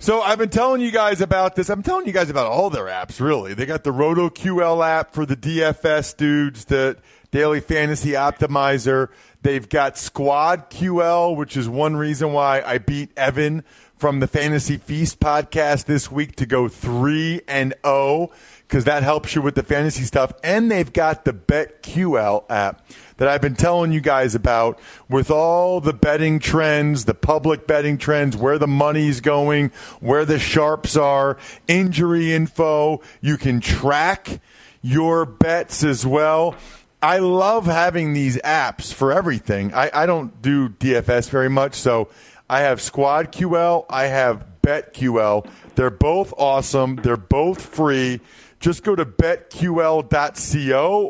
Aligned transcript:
So 0.00 0.20
I've 0.20 0.38
been 0.38 0.48
telling 0.48 0.80
you 0.80 0.92
guys 0.92 1.20
about 1.20 1.56
this. 1.56 1.68
I'm 1.68 1.82
telling 1.82 2.06
you 2.06 2.12
guys 2.12 2.30
about 2.30 2.46
all 2.46 2.70
their 2.70 2.84
apps, 2.84 3.20
really. 3.20 3.54
They 3.54 3.66
got 3.66 3.82
the 3.82 3.90
RotoQL 3.90 4.86
app 4.86 5.12
for 5.12 5.26
the 5.26 5.34
DFS 5.34 6.16
dudes, 6.16 6.66
the 6.66 6.96
Daily 7.32 7.58
Fantasy 7.58 8.10
Optimizer. 8.10 9.08
They've 9.42 9.68
got 9.68 9.98
Squad 9.98 10.70
QL, 10.70 11.34
which 11.36 11.56
is 11.56 11.68
one 11.68 11.96
reason 11.96 12.32
why 12.32 12.62
I 12.62 12.78
beat 12.78 13.10
Evan 13.16 13.64
from 13.96 14.20
the 14.20 14.28
Fantasy 14.28 14.76
Feast 14.76 15.18
podcast 15.18 15.86
this 15.86 16.12
week 16.12 16.36
to 16.36 16.46
go 16.46 16.68
3 16.68 17.40
and 17.48 17.74
0 17.84 18.30
because 18.68 18.84
that 18.84 19.02
helps 19.02 19.34
you 19.34 19.42
with 19.42 19.56
the 19.56 19.64
fantasy 19.64 20.04
stuff. 20.04 20.32
And 20.44 20.70
they've 20.70 20.92
got 20.92 21.24
the 21.24 21.32
BetQL 21.32 22.44
app 22.48 22.86
that 23.18 23.28
I've 23.28 23.42
been 23.42 23.54
telling 23.54 23.92
you 23.92 24.00
guys 24.00 24.34
about 24.34 24.80
with 25.08 25.30
all 25.30 25.80
the 25.80 25.92
betting 25.92 26.38
trends, 26.38 27.04
the 27.04 27.14
public 27.14 27.66
betting 27.66 27.98
trends, 27.98 28.36
where 28.36 28.58
the 28.58 28.66
money's 28.66 29.20
going, 29.20 29.70
where 30.00 30.24
the 30.24 30.38
sharps 30.38 30.96
are, 30.96 31.36
injury 31.68 32.32
info. 32.32 33.02
You 33.20 33.36
can 33.36 33.60
track 33.60 34.40
your 34.80 35.26
bets 35.26 35.84
as 35.84 36.06
well. 36.06 36.56
I 37.02 37.18
love 37.18 37.66
having 37.66 38.12
these 38.12 38.38
apps 38.38 38.92
for 38.92 39.12
everything. 39.12 39.74
I, 39.74 39.90
I 39.92 40.06
don't 40.06 40.40
do 40.40 40.68
DFS 40.68 41.28
very 41.30 41.50
much, 41.50 41.74
so 41.74 42.08
I 42.50 42.60
have 42.60 42.80
Squad 42.80 43.30
QL, 43.30 43.84
I 43.90 44.04
have 44.04 44.44
BetQL. 44.62 45.48
They're 45.76 45.90
both 45.90 46.34
awesome. 46.36 46.96
They're 46.96 47.16
both 47.16 47.62
free 47.62 48.20
just 48.60 48.82
go 48.82 48.96
to 48.96 49.04
betql.co 49.04 49.72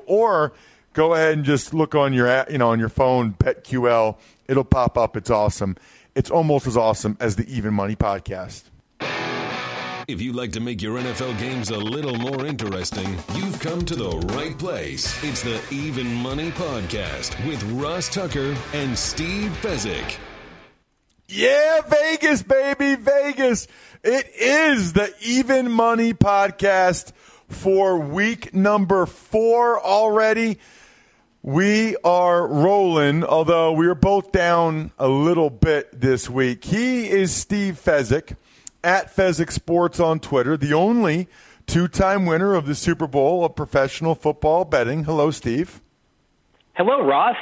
or 0.06 0.52
go 0.98 1.14
ahead 1.14 1.34
and 1.34 1.44
just 1.44 1.72
look 1.72 1.94
on 1.94 2.12
your 2.12 2.44
you 2.50 2.58
know 2.58 2.70
on 2.70 2.80
your 2.80 2.88
phone 2.88 3.32
betql 3.34 4.18
it'll 4.48 4.64
pop 4.64 4.98
up 4.98 5.16
it's 5.16 5.30
awesome 5.30 5.76
it's 6.16 6.28
almost 6.28 6.66
as 6.66 6.76
awesome 6.76 7.16
as 7.20 7.36
the 7.36 7.48
even 7.48 7.72
money 7.72 7.94
podcast 7.94 8.64
if 10.08 10.20
you'd 10.20 10.34
like 10.34 10.50
to 10.52 10.60
make 10.60 10.82
your 10.82 10.98
NFL 10.98 11.38
games 11.38 11.68
a 11.68 11.76
little 11.76 12.14
more 12.14 12.46
interesting, 12.46 13.14
you've 13.34 13.60
come 13.60 13.84
to 13.84 13.94
the 13.94 14.08
right 14.34 14.58
place. 14.58 15.22
It's 15.22 15.42
the 15.42 15.60
Even 15.70 16.14
Money 16.14 16.50
Podcast 16.50 17.46
with 17.46 17.62
Ross 17.72 18.08
Tucker 18.08 18.56
and 18.72 18.98
Steve 18.98 19.50
Fezzik. 19.60 20.16
Yeah, 21.26 21.82
Vegas, 21.82 22.42
baby, 22.42 22.94
Vegas. 22.94 23.68
It 24.02 24.30
is 24.34 24.94
the 24.94 25.12
Even 25.20 25.70
Money 25.70 26.14
Podcast 26.14 27.12
for 27.48 27.98
week 27.98 28.54
number 28.54 29.04
four 29.04 29.78
already. 29.78 30.58
We 31.48 31.96
are 32.04 32.46
rolling, 32.46 33.24
although 33.24 33.72
we 33.72 33.86
are 33.86 33.94
both 33.94 34.32
down 34.32 34.92
a 34.98 35.08
little 35.08 35.48
bit 35.48 35.98
this 35.98 36.28
week. 36.28 36.62
He 36.62 37.08
is 37.08 37.34
Steve 37.34 37.80
Fezzik 37.82 38.36
at 38.84 39.16
Fezzik 39.16 39.50
Sports 39.50 39.98
on 39.98 40.20
Twitter, 40.20 40.58
the 40.58 40.74
only 40.74 41.26
two 41.66 41.88
time 41.88 42.26
winner 42.26 42.52
of 42.52 42.66
the 42.66 42.74
Super 42.74 43.06
Bowl 43.06 43.46
of 43.46 43.56
professional 43.56 44.14
football 44.14 44.66
betting. 44.66 45.04
Hello, 45.04 45.30
Steve. 45.30 45.80
Hello, 46.74 47.02
Ross. 47.02 47.38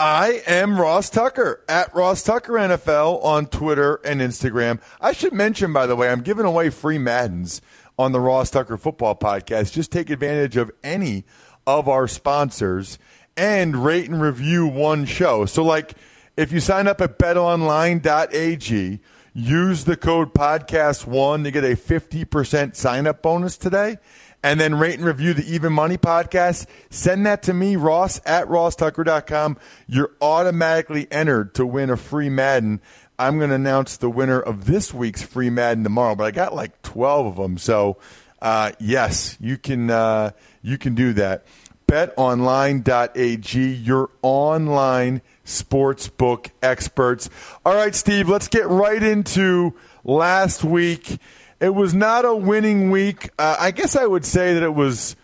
I 0.00 0.42
am 0.46 0.80
Ross 0.80 1.10
Tucker 1.10 1.62
at 1.68 1.94
Ross 1.94 2.22
Tucker 2.22 2.54
NFL 2.54 3.22
on 3.22 3.48
Twitter 3.48 3.96
and 4.02 4.22
Instagram. 4.22 4.80
I 4.98 5.12
should 5.12 5.34
mention, 5.34 5.74
by 5.74 5.86
the 5.86 5.94
way, 5.94 6.08
I'm 6.08 6.22
giving 6.22 6.46
away 6.46 6.70
free 6.70 6.96
Maddens 6.96 7.60
on 7.98 8.12
the 8.12 8.20
Ross 8.20 8.50
Tucker 8.50 8.78
Football 8.78 9.14
Podcast. 9.14 9.72
Just 9.72 9.92
take 9.92 10.08
advantage 10.08 10.56
of 10.56 10.70
any 10.82 11.24
of 11.66 11.88
our 11.88 12.08
sponsors 12.08 12.98
and 13.36 13.84
rate 13.84 14.08
and 14.08 14.20
review 14.20 14.66
one 14.66 15.04
show. 15.04 15.46
So, 15.46 15.62
like, 15.64 15.94
if 16.36 16.52
you 16.52 16.60
sign 16.60 16.88
up 16.88 17.00
at 17.00 17.18
betonline.ag, 17.18 19.00
use 19.34 19.84
the 19.84 19.96
code 19.96 20.34
podcast1 20.34 21.44
to 21.44 21.50
get 21.50 21.64
a 21.64 21.76
50% 21.76 22.74
sign 22.76 23.06
up 23.06 23.22
bonus 23.22 23.56
today. 23.56 23.98
And 24.44 24.58
then 24.58 24.74
rate 24.74 24.96
and 24.96 25.04
review 25.04 25.34
the 25.34 25.44
Even 25.44 25.72
Money 25.72 25.96
podcast. 25.96 26.66
Send 26.90 27.26
that 27.26 27.44
to 27.44 27.54
me, 27.54 27.76
Ross 27.76 28.20
at 28.26 28.48
rosstucker.com. 28.48 29.56
You're 29.86 30.10
automatically 30.20 31.06
entered 31.12 31.54
to 31.54 31.64
win 31.64 31.90
a 31.90 31.96
free 31.96 32.28
Madden. 32.28 32.80
I'm 33.20 33.38
going 33.38 33.50
to 33.50 33.56
announce 33.56 33.98
the 33.98 34.10
winner 34.10 34.40
of 34.40 34.64
this 34.64 34.92
week's 34.92 35.22
free 35.22 35.48
Madden 35.48 35.84
tomorrow, 35.84 36.16
but 36.16 36.24
I 36.24 36.32
got 36.32 36.56
like 36.56 36.82
12 36.82 37.26
of 37.26 37.36
them. 37.36 37.56
So, 37.56 37.98
uh, 38.40 38.72
yes, 38.80 39.36
you 39.40 39.56
can 39.56 39.90
uh, 39.90 40.32
you 40.62 40.78
can 40.78 40.94
do 40.94 41.12
that. 41.14 41.44
BetOnline.ag, 41.86 43.72
your 43.74 44.10
online 44.22 45.20
sportsbook 45.44 46.50
experts. 46.62 47.28
All 47.66 47.74
right, 47.74 47.94
Steve, 47.94 48.28
let's 48.28 48.48
get 48.48 48.66
right 48.68 49.02
into 49.02 49.74
last 50.04 50.64
week. 50.64 51.18
It 51.60 51.74
was 51.74 51.92
not 51.92 52.24
a 52.24 52.34
winning 52.34 52.90
week. 52.90 53.28
Uh, 53.38 53.56
I 53.58 53.70
guess 53.72 53.94
I 53.94 54.06
would 54.06 54.24
say 54.24 54.54
that 54.54 54.62
it 54.62 54.74
was 54.74 55.16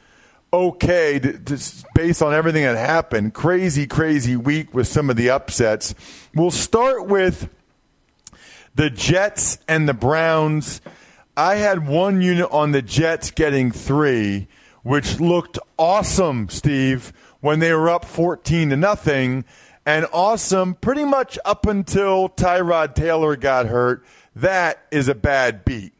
okay 0.53 1.19
to, 1.19 1.38
to, 1.38 1.84
based 1.94 2.22
on 2.22 2.34
everything 2.34 2.65
that 2.65 2.76
happened. 2.76 3.34
Crazy, 3.34 3.87
crazy 3.87 4.37
week 4.37 4.75
with 4.75 4.87
some 4.87 5.10
of 5.10 5.16
the 5.16 5.31
upsets. 5.31 5.94
We'll 6.34 6.50
start 6.50 7.06
with 7.06 7.49
the 8.75 8.91
Jets 8.91 9.59
and 9.66 9.88
the 9.88 9.94
Browns. 9.94 10.81
I 11.37 11.56
had 11.56 11.87
one 11.87 12.20
unit 12.20 12.49
on 12.50 12.72
the 12.72 12.82
Jets 12.82 13.31
getting 13.31 13.70
three, 13.70 14.49
which 14.88 15.21
looked 15.21 15.59
awesome, 15.76 16.49
Steve, 16.49 17.12
when 17.41 17.59
they 17.59 17.75
were 17.75 17.91
up 17.91 18.06
14 18.06 18.71
to 18.71 18.76
nothing, 18.76 19.44
and 19.84 20.06
awesome 20.15 20.75
pretty 20.76 21.04
much 21.04 21.38
up 21.44 21.66
until 21.66 22.31
Tyrod 22.31 22.94
Taylor 22.94 23.37
got 23.37 23.66
hurt. 23.66 24.03
That 24.34 24.82
is 24.91 25.09
a 25.09 25.15
bad 25.15 25.62
beat. 25.66 25.93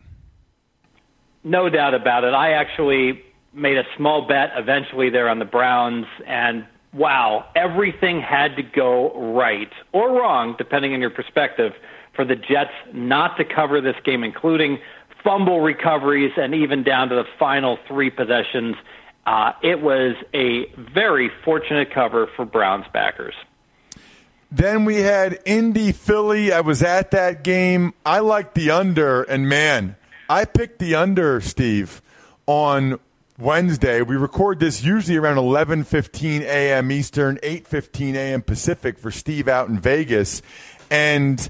No 1.45 1.69
doubt 1.69 1.93
about 1.93 2.25
it. 2.25 2.33
I 2.33 2.53
actually 2.53 3.23
made 3.53 3.77
a 3.77 3.85
small 3.95 4.27
bet 4.27 4.53
eventually 4.57 5.11
there 5.11 5.29
on 5.29 5.39
the 5.39 5.45
Browns, 5.45 6.07
and 6.27 6.67
wow, 6.95 7.45
everything 7.55 8.23
had 8.23 8.57
to 8.57 8.63
go 8.63 9.13
right 9.35 9.71
or 9.93 10.19
wrong, 10.19 10.55
depending 10.57 10.95
on 10.95 11.03
your 11.03 11.11
perspective 11.11 11.75
for 12.15 12.25
the 12.25 12.37
Jets 12.37 12.73
not 12.95 13.37
to 13.37 13.45
cover 13.45 13.83
this 13.83 13.97
game, 14.03 14.25
including 14.25 14.79
fumble 15.29 15.61
recoveries 15.61 16.33
and 16.39 16.55
even 16.55 16.83
down 16.83 17.11
to 17.11 17.15
the 17.15 17.27
final 17.39 17.79
three 17.87 18.09
possessions. 18.09 18.77
Uh, 19.27 19.53
it 19.63 19.83
was 19.83 20.17
a 20.33 20.65
very 20.79 21.31
fortunate 21.45 21.93
cover 21.93 22.29
for 22.35 22.47
Browns 22.47 22.87
backers. 22.95 23.35
Then 24.51 24.87
we 24.87 24.97
had 25.03 25.39
Indy 25.45 25.93
Philly. 25.93 26.51
I 26.51 26.63
was 26.63 26.83
at 26.83 27.11
that 27.11 27.45
game. 27.45 27.93
I 28.07 28.21
liked 28.21 28.55
the 28.55 28.71
under, 28.71 29.23
and 29.25 29.47
man, 29.47 29.97
I 30.31 30.47
picked 30.47 30.79
the 30.79 30.95
under, 30.95 31.43
Steve, 31.43 32.01
on 32.47 32.99
Wednesday. 33.39 34.01
We 34.01 34.17
record 34.17 34.61
this 34.61 34.83
usually 34.83 35.19
around 35.19 35.37
11:15 35.37 36.41
a.m. 36.41 36.91
Eastern, 36.91 37.39
8:15 37.43 38.15
a.m. 38.15 38.41
Pacific 38.41 38.99
for 38.99 39.11
Steve 39.11 39.47
out 39.47 39.69
in 39.69 39.79
Vegas, 39.79 40.41
and 40.91 41.47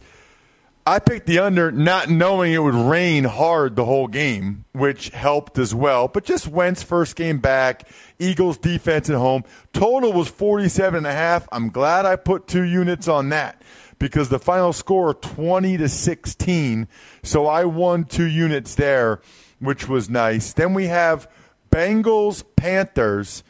I 0.89 1.01
picked 1.01 1.27
the 1.27 1.41
under 1.41 1.71
not 1.71 2.09
knowing 2.09 2.55
it 2.55 2.63
would 2.63 2.75
rain 2.75 3.25
hard 3.25 3.77
the 3.77 3.85
whole 3.85 4.09
game, 4.09 4.65
which 4.73 5.11
helped 5.11 5.59
as 5.59 5.75
well. 5.75 6.09
But 6.09 6.25
just 6.25 6.49
Wentz 6.49 6.83
first 6.83 7.15
game 7.15 7.41
back, 7.41 7.87
Eagles 8.19 8.57
defense 8.57 9.11
at 9.11 9.17
home. 9.17 9.45
Total 9.75 10.11
was 10.11 10.29
47 10.29 10.97
and 10.97 11.07
a 11.07 11.13
half. 11.13 11.47
I'm 11.53 11.69
glad 11.69 12.07
I 12.07 12.17
put 12.17 12.47
two 12.47 12.63
units 12.63 13.07
on 13.07 13.29
that 13.29 13.61
because 13.99 14.31
the 14.31 14.39
final 14.39 14.73
score 14.73 15.13
20 15.13 15.77
to 15.77 15.91
16. 15.91 16.89
So 17.23 17.47
I 17.47 17.67
won 17.67 18.05
two 18.05 18.27
units 18.27 18.75
there, 18.75 19.21
which 19.59 19.91
was 19.91 20.09
nice. 20.09 20.55
Then 20.55 20.73
we 20.73 20.87
have 20.87 21.31
Bengals 21.71 22.43
Panthers. 22.57 23.45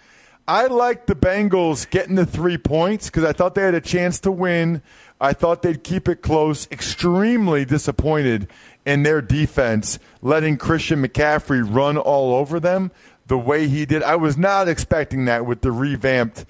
I 0.49 0.67
like 0.67 1.05
the 1.05 1.15
Bengals 1.15 1.89
getting 1.89 2.15
the 2.15 2.27
three 2.27 2.57
points 2.57 3.11
because 3.11 3.23
I 3.23 3.33
thought 3.33 3.55
they 3.55 3.63
had 3.63 3.75
a 3.75 3.83
chance 3.83 4.19
to 4.21 4.33
win. 4.33 4.83
I 5.21 5.33
thought 5.33 5.63
they'd 5.63 5.83
keep 5.83 6.09
it 6.09 6.23
close. 6.23 6.69
Extremely 6.71 7.65
disappointed 7.65 8.49
in 8.87 9.03
their 9.03 9.21
defense, 9.21 9.99
letting 10.23 10.57
Christian 10.57 11.05
McCaffrey 11.05 11.63
run 11.63 11.97
all 11.97 12.35
over 12.35 12.61
them 12.61 12.91
the 13.27 13.39
way 13.39 13.69
he 13.69 13.85
did. 13.85 14.03
I 14.03 14.17
was 14.17 14.37
not 14.37 14.69
expecting 14.69 15.27
that 15.27 15.47
with 15.47 15.61
the 15.61 15.73
revamped 15.73 16.47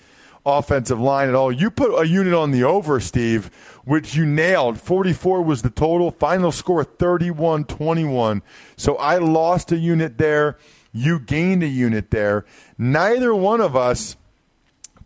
offensive 0.47 1.01
line 1.01 1.29
at 1.29 1.35
all. 1.35 1.53
You 1.53 1.71
put 1.71 2.01
a 2.01 2.07
unit 2.07 2.33
on 2.33 2.51
the 2.51 2.65
over, 2.65 3.01
Steve, 3.01 3.51
which 3.85 4.15
you 4.15 4.25
nailed. 4.25 4.81
44 4.81 5.43
was 5.43 5.63
the 5.63 5.71
total. 5.71 6.11
Final 6.11 6.53
score 6.53 6.85
31 6.85 7.65
21. 7.65 8.43
So 8.77 8.97
I 8.97 9.19
lost 9.19 9.73
a 9.73 9.77
unit 9.77 10.19
there. 10.19 10.57
You 10.93 11.19
gained 11.19 11.63
a 11.63 11.69
unit 11.69 12.11
there. 12.11 12.45
Neither 12.79 13.35
one 13.35 13.61
of 13.61 13.77
us 13.77 14.17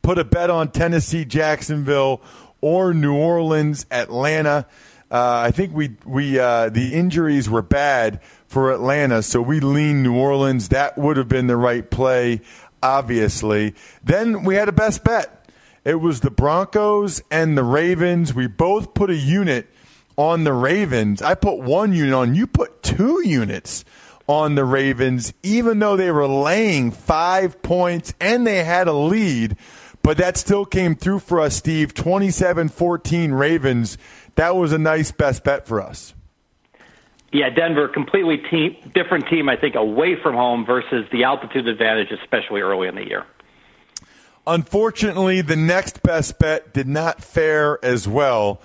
put 0.03 0.19
a 0.19 0.25
bet 0.25 0.50
on 0.50 0.70
Tennessee, 0.70 1.25
Jacksonville, 1.25 2.20
or 2.62 2.94
New 2.94 3.14
Orleans, 3.14 3.85
Atlanta. 3.91 4.67
Uh, 5.11 5.43
I 5.47 5.50
think 5.50 5.75
we 5.75 5.97
we 6.06 6.38
uh, 6.38 6.70
the 6.70 6.94
injuries 6.94 7.50
were 7.50 7.61
bad 7.61 8.23
for 8.47 8.73
Atlanta, 8.73 9.23
so 9.23 9.43
we 9.43 9.61
leaned 9.61 10.03
New 10.03 10.17
Orleans. 10.17 10.70
That 10.70 10.97
would 10.97 11.19
have 11.19 11.29
been 11.29 11.49
the 11.49 11.56
right 11.59 11.88
play, 11.91 12.41
obviously. 12.82 13.75
Then 14.03 14.44
we 14.44 14.55
had 14.55 14.70
a 14.70 14.73
best 14.73 15.05
bet. 15.05 15.47
It 15.85 15.97
was 15.97 16.20
the 16.20 16.31
Broncos 16.31 17.23
and 17.31 17.59
the 17.59 17.64
Ravens. 17.64 18.32
We 18.32 18.47
both 18.47 18.94
put 18.94 19.11
a 19.11 19.17
unit 19.17 19.69
on 20.17 20.44
the 20.44 20.53
Ravens. 20.53 21.20
I 21.20 21.35
put 21.35 21.59
one 21.59 21.93
unit 21.93 22.14
on. 22.14 22.35
You 22.35 22.47
put 22.47 22.82
two 22.82 23.20
units 23.26 23.85
on 24.26 24.55
the 24.55 24.64
Ravens, 24.64 25.35
even 25.43 25.79
though 25.79 25.97
they 25.97 26.11
were 26.11 26.29
laying 26.29 26.91
five 26.91 27.61
points 27.62 28.14
and 28.20 28.47
they 28.47 28.64
had 28.64 28.88
a 28.88 28.93
lead. 28.93 29.56
But 30.02 30.19
that 30.19 30.37
still 30.37 30.64
came 30.64 30.96
through 30.96 31.20
for 31.20 31.40
us, 31.40 31.56
Steve. 31.56 31.94
27 31.94 32.69
14 32.69 33.32
Ravens. 33.32 33.99
That 34.34 34.56
was 34.56 34.72
a 34.72 34.78
nice 34.78 35.12
best 35.12 35.44
bet 35.44 35.66
for 35.66 35.81
us. 35.81 36.14
Yeah, 37.32 37.49
Denver, 37.49 37.88
completely 37.88 38.38
team, 38.38 38.76
different 38.94 39.26
team, 39.28 39.49
I 39.49 39.56
think, 39.56 39.75
away 39.75 40.16
from 40.20 40.34
home 40.34 40.66
versus 40.66 41.06
the 41.10 41.25
altitude 41.25 41.66
advantage, 41.66 42.10
especially 42.10 42.60
early 42.60 42.88
in 42.88 42.94
the 42.94 43.06
year. 43.06 43.25
Unfortunately, 44.46 45.40
the 45.40 45.56
next 45.56 46.02
best 46.02 46.38
bet 46.38 46.75
did 46.75 46.88
not 46.88 47.22
fare 47.22 47.82
as 47.82 48.06
well. 48.06 48.60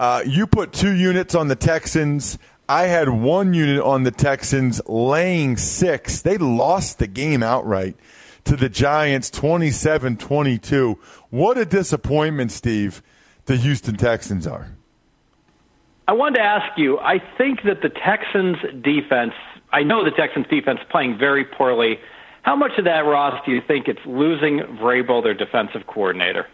Uh, 0.00 0.22
you 0.24 0.46
put 0.46 0.72
two 0.72 0.92
units 0.92 1.34
on 1.34 1.48
the 1.48 1.56
Texans. 1.56 2.38
I 2.68 2.84
had 2.84 3.08
one 3.08 3.52
unit 3.52 3.82
on 3.82 4.04
the 4.04 4.10
Texans 4.10 4.80
laying 4.86 5.56
six. 5.56 6.22
They 6.22 6.38
lost 6.38 6.98
the 6.98 7.06
game 7.06 7.42
outright 7.42 7.96
to 8.46 8.56
the 8.56 8.68
Giants 8.68 9.28
27 9.30 10.16
22. 10.16 10.98
What 11.30 11.58
a 11.58 11.64
disappointment, 11.64 12.52
Steve, 12.52 13.02
the 13.44 13.56
Houston 13.56 13.96
Texans 13.96 14.46
are. 14.46 14.68
I 16.08 16.12
wanted 16.12 16.36
to 16.36 16.42
ask 16.42 16.78
you 16.78 16.98
I 16.98 17.20
think 17.36 17.64
that 17.64 17.82
the 17.82 17.88
Texans 17.88 18.56
defense, 18.82 19.34
I 19.72 19.82
know 19.82 20.04
the 20.04 20.12
Texans 20.12 20.46
defense 20.48 20.80
playing 20.90 21.18
very 21.18 21.44
poorly. 21.44 21.98
How 22.42 22.54
much 22.54 22.78
of 22.78 22.84
that, 22.84 23.00
Ross, 23.00 23.44
do 23.44 23.50
you 23.50 23.60
think 23.60 23.88
it's 23.88 24.04
losing 24.06 24.60
Vrabel, 24.60 25.22
their 25.22 25.34
defensive 25.34 25.88
coordinator? 25.88 26.46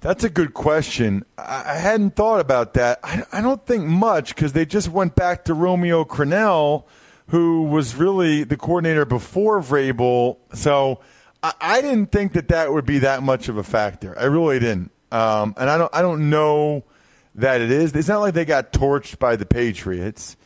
That's 0.00 0.24
a 0.24 0.30
good 0.30 0.54
question. 0.54 1.24
I 1.36 1.74
hadn't 1.74 2.16
thought 2.16 2.40
about 2.40 2.74
that. 2.74 2.98
I 3.04 3.40
don't 3.40 3.64
think 3.66 3.84
much 3.84 4.34
because 4.34 4.54
they 4.54 4.64
just 4.64 4.88
went 4.88 5.14
back 5.14 5.44
to 5.44 5.54
Romeo 5.54 6.04
Crennel 6.04 6.84
who 7.32 7.62
was 7.62 7.96
really 7.96 8.44
the 8.44 8.58
coordinator 8.58 9.06
before 9.06 9.58
Vrabel. 9.60 10.36
So 10.52 11.00
I, 11.42 11.54
I 11.62 11.80
didn't 11.80 12.12
think 12.12 12.34
that 12.34 12.48
that 12.48 12.70
would 12.70 12.84
be 12.84 12.98
that 12.98 13.22
much 13.22 13.48
of 13.48 13.56
a 13.56 13.62
factor. 13.62 14.14
I 14.18 14.24
really 14.24 14.58
didn't. 14.58 14.90
Um, 15.10 15.54
and 15.56 15.70
I 15.70 15.78
don't, 15.78 15.94
I 15.94 16.02
don't 16.02 16.28
know 16.28 16.84
that 17.36 17.62
it 17.62 17.70
is. 17.70 17.96
It's 17.96 18.06
not 18.06 18.20
like 18.20 18.34
they 18.34 18.44
got 18.44 18.70
torched 18.70 19.18
by 19.18 19.36
the 19.36 19.46
Patriots. 19.46 20.36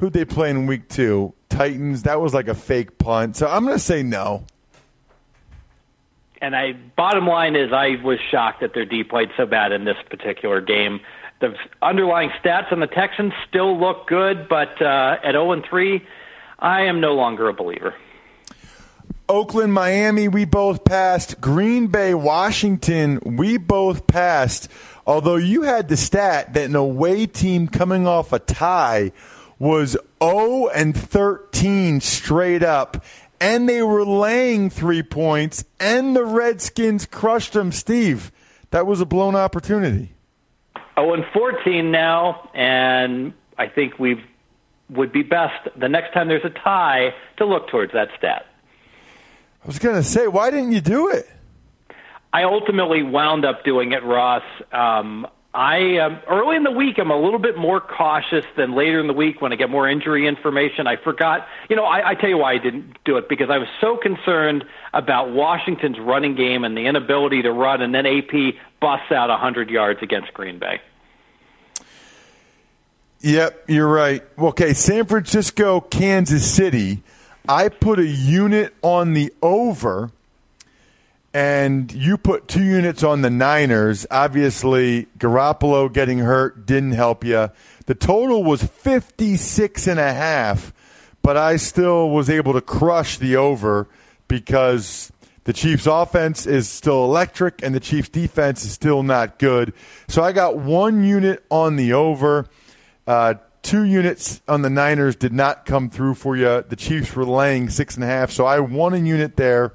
Who'd 0.00 0.14
they 0.14 0.24
play 0.24 0.50
in 0.50 0.66
week 0.66 0.88
two? 0.88 1.32
Titans. 1.48 2.02
That 2.02 2.20
was 2.20 2.34
like 2.34 2.48
a 2.48 2.56
fake 2.56 2.98
punt. 2.98 3.36
So 3.36 3.46
I'm 3.46 3.64
going 3.64 3.76
to 3.76 3.82
say 3.82 4.02
no. 4.02 4.44
And 6.40 6.56
I, 6.56 6.72
bottom 6.72 7.28
line 7.28 7.54
is, 7.54 7.72
I 7.72 8.02
was 8.02 8.18
shocked 8.32 8.62
that 8.62 8.74
their 8.74 8.84
D 8.84 9.04
played 9.04 9.30
so 9.36 9.46
bad 9.46 9.70
in 9.70 9.84
this 9.84 9.96
particular 10.10 10.60
game. 10.60 11.02
The 11.38 11.54
underlying 11.80 12.30
stats 12.30 12.72
on 12.72 12.80
the 12.80 12.88
Texans 12.88 13.32
still 13.48 13.78
look 13.78 14.08
good, 14.08 14.48
but 14.48 14.82
uh, 14.82 15.18
at 15.22 15.32
0 15.32 15.52
and 15.52 15.64
3, 15.64 16.04
I 16.62 16.82
am 16.82 17.00
no 17.00 17.14
longer 17.14 17.48
a 17.48 17.52
believer. 17.52 17.94
Oakland, 19.28 19.72
Miami, 19.72 20.28
we 20.28 20.44
both 20.44 20.84
passed. 20.84 21.40
Green 21.40 21.88
Bay, 21.88 22.14
Washington, 22.14 23.18
we 23.24 23.56
both 23.56 24.06
passed. 24.06 24.68
Although 25.04 25.36
you 25.36 25.62
had 25.62 25.88
the 25.88 25.96
stat 25.96 26.54
that 26.54 26.66
an 26.66 26.76
away 26.76 27.26
team 27.26 27.66
coming 27.66 28.06
off 28.06 28.32
a 28.32 28.38
tie 28.38 29.10
was 29.58 29.96
0 30.22 30.68
and 30.68 30.96
13 30.96 32.00
straight 32.00 32.62
up, 32.62 33.04
and 33.40 33.68
they 33.68 33.82
were 33.82 34.04
laying 34.04 34.70
three 34.70 35.02
points, 35.02 35.64
and 35.80 36.14
the 36.14 36.24
Redskins 36.24 37.06
crushed 37.06 37.54
them. 37.54 37.72
Steve, 37.72 38.30
that 38.70 38.86
was 38.86 39.00
a 39.00 39.06
blown 39.06 39.34
opportunity. 39.34 40.12
0 40.94 41.14
and 41.14 41.24
14 41.32 41.90
now, 41.90 42.50
and 42.54 43.32
I 43.58 43.66
think 43.66 43.98
we've 43.98 44.22
would 44.92 45.12
be 45.12 45.22
best 45.22 45.68
the 45.76 45.88
next 45.88 46.12
time 46.12 46.28
there's 46.28 46.44
a 46.44 46.50
tie 46.50 47.14
to 47.38 47.44
look 47.44 47.68
towards 47.68 47.92
that 47.92 48.08
stat. 48.16 48.46
I 49.62 49.66
was 49.66 49.78
going 49.78 49.96
to 49.96 50.02
say, 50.02 50.26
why 50.26 50.50
didn't 50.50 50.72
you 50.72 50.80
do 50.80 51.10
it? 51.10 51.28
I 52.32 52.44
ultimately 52.44 53.02
wound 53.02 53.44
up 53.44 53.64
doing 53.64 53.92
it, 53.92 54.02
Ross. 54.02 54.42
Um, 54.72 55.26
I 55.54 55.98
um, 55.98 56.18
early 56.28 56.56
in 56.56 56.62
the 56.62 56.70
week 56.70 56.96
I'm 56.98 57.10
a 57.10 57.20
little 57.20 57.38
bit 57.38 57.58
more 57.58 57.78
cautious 57.78 58.46
than 58.56 58.74
later 58.74 58.98
in 59.00 59.06
the 59.06 59.12
week 59.12 59.42
when 59.42 59.52
I 59.52 59.56
get 59.56 59.68
more 59.68 59.86
injury 59.86 60.26
information. 60.26 60.86
I 60.86 60.96
forgot, 60.96 61.46
you 61.68 61.76
know, 61.76 61.84
I, 61.84 62.10
I 62.10 62.14
tell 62.14 62.30
you 62.30 62.38
why 62.38 62.54
I 62.54 62.58
didn't 62.58 62.96
do 63.04 63.18
it 63.18 63.28
because 63.28 63.50
I 63.50 63.58
was 63.58 63.68
so 63.78 63.98
concerned 63.98 64.64
about 64.94 65.30
Washington's 65.32 65.98
running 65.98 66.36
game 66.36 66.64
and 66.64 66.74
the 66.74 66.86
inability 66.86 67.42
to 67.42 67.52
run, 67.52 67.82
and 67.82 67.94
then 67.94 68.06
AP 68.06 68.54
busts 68.80 69.12
out 69.12 69.28
100 69.28 69.68
yards 69.68 70.00
against 70.02 70.32
Green 70.32 70.58
Bay. 70.58 70.80
Yep, 73.22 73.66
you're 73.68 73.86
right. 73.86 74.24
Okay, 74.36 74.72
San 74.72 75.06
Francisco, 75.06 75.80
Kansas 75.80 76.44
City. 76.44 77.04
I 77.48 77.68
put 77.68 78.00
a 78.00 78.04
unit 78.04 78.74
on 78.82 79.14
the 79.14 79.32
over, 79.40 80.10
and 81.32 81.92
you 81.92 82.18
put 82.18 82.48
two 82.48 82.64
units 82.64 83.04
on 83.04 83.22
the 83.22 83.30
Niners. 83.30 84.06
Obviously, 84.10 85.06
Garoppolo 85.18 85.92
getting 85.92 86.18
hurt 86.18 86.66
didn't 86.66 86.92
help 86.92 87.22
you. 87.22 87.48
The 87.86 87.94
total 87.94 88.42
was 88.42 88.64
56 88.64 89.86
and 89.86 90.00
a 90.00 90.12
half, 90.12 90.72
but 91.22 91.36
I 91.36 91.56
still 91.56 92.10
was 92.10 92.28
able 92.28 92.54
to 92.54 92.60
crush 92.60 93.18
the 93.18 93.36
over 93.36 93.86
because 94.26 95.12
the 95.44 95.52
Chiefs' 95.52 95.86
offense 95.86 96.44
is 96.44 96.68
still 96.68 97.04
electric 97.04 97.62
and 97.62 97.72
the 97.72 97.80
Chiefs' 97.80 98.08
defense 98.08 98.64
is 98.64 98.72
still 98.72 99.04
not 99.04 99.38
good. 99.38 99.74
So 100.08 100.24
I 100.24 100.32
got 100.32 100.56
one 100.56 101.04
unit 101.04 101.44
on 101.50 101.76
the 101.76 101.92
over. 101.92 102.48
Uh, 103.06 103.34
two 103.62 103.84
units 103.84 104.40
on 104.46 104.62
the 104.62 104.70
Niners 104.70 105.16
did 105.16 105.32
not 105.32 105.66
come 105.66 105.90
through 105.90 106.14
for 106.14 106.36
you. 106.36 106.64
The 106.68 106.76
Chiefs 106.76 107.14
were 107.14 107.24
laying 107.24 107.68
six 107.68 107.94
and 107.94 108.04
a 108.04 108.06
half, 108.06 108.30
so 108.30 108.44
I 108.44 108.60
won 108.60 108.94
a 108.94 108.98
unit 108.98 109.36
there, 109.36 109.72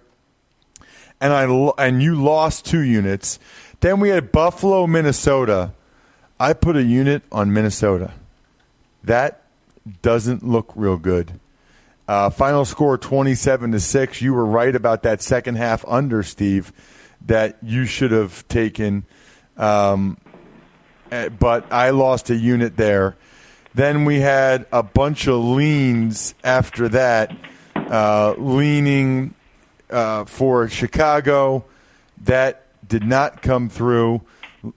and 1.20 1.34
I 1.34 1.44
and 1.78 2.02
you 2.02 2.16
lost 2.16 2.66
two 2.66 2.82
units. 2.82 3.40
Then 3.80 4.00
we 4.00 4.10
had 4.10 4.32
Buffalo, 4.32 4.88
Minnesota. 4.88 5.72
I 6.40 6.54
put 6.54 6.76
a 6.76 6.84
unit 6.84 7.24
on 7.32 7.54
Minnesota. 7.54 8.14
That 9.04 9.44
doesn't 10.02 10.46
look 10.46 10.72
real 10.76 10.98
good. 10.98 11.40
Uh, 12.08 12.30
final 12.30 12.64
score 12.66 12.98
twenty-seven 12.98 13.72
to 13.72 13.80
six. 13.80 14.22
You 14.22 14.34
were 14.34 14.46
right 14.46 14.76
about 14.76 15.04
that 15.04 15.22
second 15.22 15.56
half 15.56 15.84
under, 15.88 16.24
Steve. 16.24 16.72
That 17.26 17.58
you 17.62 17.86
should 17.86 18.12
have 18.12 18.48
taken. 18.48 19.06
Um, 19.58 20.18
but 21.40 21.72
I 21.72 21.92
lost 21.92 22.30
a 22.30 22.36
unit 22.36 22.78
there. 22.78 23.16
Then 23.74 24.06
we 24.06 24.20
had 24.20 24.66
a 24.72 24.82
bunch 24.82 25.28
of 25.28 25.44
leans 25.44 26.34
after 26.44 26.90
that, 26.90 27.36
uh, 27.76 28.34
leaning 28.38 29.36
uh, 29.90 30.26
for 30.26 30.68
Chicago. 30.68 31.66
That 32.24 32.66
did 32.88 33.04
not 33.04 33.42
come 33.42 33.70
through. 33.70 34.22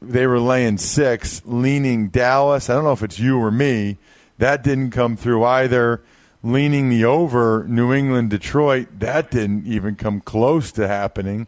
they 0.03 0.27
were 0.27 0.39
laying 0.39 0.77
six, 0.77 1.43
leaning 1.47 2.09
Dallas. 2.09 2.69
I 2.69 2.75
don't 2.75 2.85
know 2.85 2.93
if 2.93 3.03
it's 3.03 3.19
you 3.19 3.39
or 3.39 3.51
me. 3.51 3.97
That 4.39 4.63
didn't 4.63 4.91
come 4.91 5.17
through 5.17 5.45
either. 5.45 6.03
Leaning 6.43 6.89
the 6.89 7.05
over, 7.05 7.65
New 7.69 7.93
England, 7.93 8.31
Detroit. 8.31 8.89
That 8.99 9.31
didn't 9.31 9.67
even 9.67 9.97
come 9.97 10.21
close 10.21 10.73
to 10.73 10.87
happening. 10.87 11.47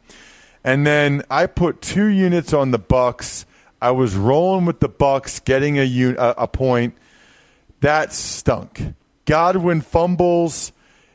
And 0.65 0.87
then 0.87 1.23
I 1.31 1.47
put 1.47 1.81
two 1.81 2.07
units 2.07 2.53
on 2.53 2.71
the 2.71 2.79
Bucks. 2.79 3.47
I 3.83 3.91
was 3.91 4.15
rolling 4.15 4.65
with 4.65 4.79
the 4.79 4.89
Bucks, 4.89 5.41
getting 5.41 5.77
a, 5.77 5.85
un- 5.85 6.17
a, 6.17 6.35
a 6.39 6.49
point. 6.49 6.97
That 7.81 8.13
stunk. 8.13 8.95
Godwin 9.25 9.81
fumbles. 9.81 10.71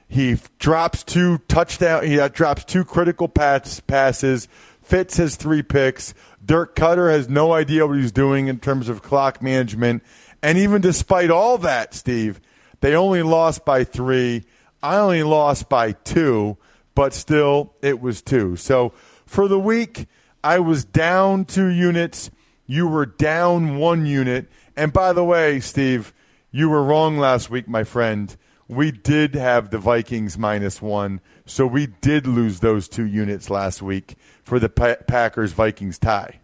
He 0.10 0.38
drops 0.60 1.06
two 1.06 1.38
touchdown. 1.48 2.06
He 2.06 2.20
uh, 2.20 2.28
drops 2.28 2.66
two 2.66 2.84
critical 2.84 3.30
pass, 3.30 3.80
passes. 3.80 4.50
Fitz 4.82 5.16
has 5.16 5.38
three 5.38 5.64
picks. 5.64 6.14
Dirk 6.46 6.76
Koetter 6.76 7.10
has 7.10 7.30
no 7.30 7.54
idea 7.54 7.88
what 7.88 7.98
he's 7.98 8.12
doing 8.12 8.50
in 8.50 8.60
terms 8.60 8.90
of 8.90 9.02
clock 9.02 9.42
management. 9.42 10.04
And 10.44 10.58
even 10.58 10.82
despite 10.82 11.32
all 11.32 11.58
that, 11.60 11.94
Steve, 11.94 12.42
they 12.82 12.96
only 12.96 13.24
lost 13.24 13.64
by 13.64 13.86
three. 13.86 14.44
I 14.84 14.98
only 14.98 15.24
lost 15.24 15.70
by 15.70 15.94
two, 15.94 16.58
but 16.96 17.14
still, 17.14 17.74
it 17.82 18.02
was 18.02 18.22
two. 18.22 18.58
So 18.58 18.92
for 19.26 19.48
the 19.48 19.60
week, 19.60 20.08
I 20.44 20.60
was 20.60 20.84
down 20.84 21.46
two 21.46 21.68
units. 21.68 22.30
You 22.68 22.88
were 22.88 23.06
down 23.06 23.78
one 23.78 24.06
unit. 24.06 24.50
And 24.76 24.94
by 24.94 25.14
the 25.14 25.24
way, 25.24 25.60
Steve, 25.60 26.14
you 26.52 26.70
were 26.70 26.84
wrong 26.84 27.18
last 27.18 27.50
week, 27.50 27.68
my 27.68 27.84
friend. 27.84 28.36
We 28.68 28.92
did 28.92 29.34
have 29.36 29.70
the 29.70 29.78
Vikings 29.78 30.38
minus 30.38 30.82
one, 30.82 31.22
so 31.46 31.66
we 31.66 31.88
did 31.88 32.28
lose 32.28 32.60
those 32.60 32.90
two 32.90 33.06
units 33.06 33.50
last 33.50 33.82
week 33.82 34.16
for 34.44 34.60
the 34.60 34.68
pa- 34.68 34.98
Packers 35.08 35.54
Vikings 35.54 35.98
tie. 35.98 36.40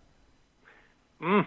Mm, 1.21 1.45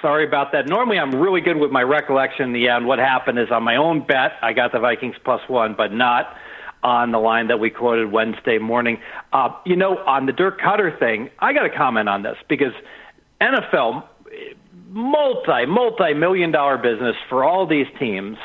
sorry 0.00 0.24
about 0.24 0.52
that. 0.52 0.68
Normally, 0.68 1.00
I'm 1.00 1.14
really 1.14 1.40
good 1.40 1.56
with 1.56 1.72
my 1.72 1.82
recollection. 1.82 2.54
Yeah, 2.54 2.76
and 2.76 2.86
what 2.86 3.00
happened 3.00 3.40
is 3.40 3.50
on 3.50 3.64
my 3.64 3.74
own 3.74 4.06
bet, 4.06 4.32
I 4.40 4.52
got 4.52 4.70
the 4.70 4.78
Vikings 4.78 5.16
plus 5.24 5.40
one, 5.48 5.74
but 5.76 5.92
not 5.92 6.36
on 6.84 7.10
the 7.10 7.18
line 7.18 7.48
that 7.48 7.58
we 7.58 7.70
quoted 7.70 8.12
Wednesday 8.12 8.58
morning. 8.58 9.00
Uh, 9.32 9.48
you 9.66 9.74
know, 9.74 9.98
on 9.98 10.26
the 10.26 10.32
Dirk 10.32 10.60
Koetter 10.60 10.96
thing, 10.96 11.30
I 11.40 11.52
got 11.52 11.62
to 11.62 11.70
comment 11.70 12.08
on 12.08 12.22
this 12.22 12.36
because 12.48 12.72
NFL 13.40 14.04
multi 14.88 15.66
multi 15.66 16.14
million 16.14 16.50
dollar 16.50 16.78
business 16.78 17.16
for 17.28 17.44
all 17.44 17.66
these 17.66 17.86
teams. 17.98 18.36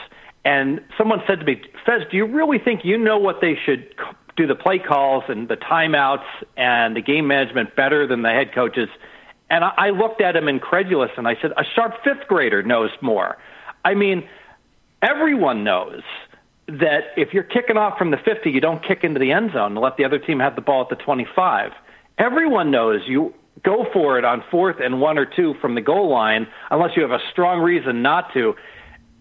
And 0.45 0.81
someone 0.97 1.21
said 1.25 1.39
to 1.39 1.45
me, 1.45 1.61
Fez, 1.85 2.01
do 2.11 2.17
you 2.17 2.25
really 2.25 2.59
think 2.59 2.81
you 2.83 2.97
know 2.97 3.17
what 3.17 3.39
they 3.39 3.57
should 3.65 3.95
do 4.35 4.45
the 4.45 4.55
play 4.55 4.79
calls 4.79 5.23
and 5.29 5.47
the 5.47 5.55
timeouts 5.55 6.25
and 6.57 6.95
the 6.95 7.01
game 7.01 7.27
management 7.27 7.75
better 7.75 8.05
than 8.05 8.23
the 8.23 8.29
head 8.29 8.53
coaches? 8.53 8.89
And 9.49 9.63
I 9.63 9.91
looked 9.91 10.19
at 10.19 10.35
him 10.35 10.47
incredulous 10.47 11.11
and 11.15 11.27
I 11.27 11.35
said, 11.41 11.51
a 11.51 11.63
sharp 11.75 11.93
fifth 12.03 12.27
grader 12.27 12.63
knows 12.63 12.89
more. 13.01 13.37
I 13.85 13.93
mean, 13.93 14.27
everyone 15.01 15.63
knows 15.63 16.01
that 16.67 17.11
if 17.17 17.33
you're 17.33 17.43
kicking 17.43 17.77
off 17.77 17.97
from 17.97 18.11
the 18.11 18.17
50, 18.17 18.49
you 18.49 18.59
don't 18.59 18.83
kick 18.83 19.03
into 19.03 19.19
the 19.19 19.31
end 19.31 19.51
zone 19.53 19.73
and 19.73 19.79
let 19.79 19.97
the 19.97 20.05
other 20.05 20.17
team 20.17 20.39
have 20.39 20.55
the 20.55 20.61
ball 20.61 20.81
at 20.81 20.89
the 20.89 21.01
25. 21.03 21.71
Everyone 22.17 22.71
knows 22.71 23.01
you 23.07 23.33
go 23.63 23.85
for 23.93 24.17
it 24.17 24.25
on 24.25 24.43
fourth 24.51 24.77
and 24.79 24.99
one 24.99 25.17
or 25.17 25.25
two 25.25 25.55
from 25.61 25.75
the 25.75 25.81
goal 25.81 26.09
line 26.09 26.47
unless 26.69 26.91
you 26.95 27.01
have 27.01 27.11
a 27.11 27.21
strong 27.31 27.59
reason 27.59 28.01
not 28.01 28.33
to. 28.33 28.53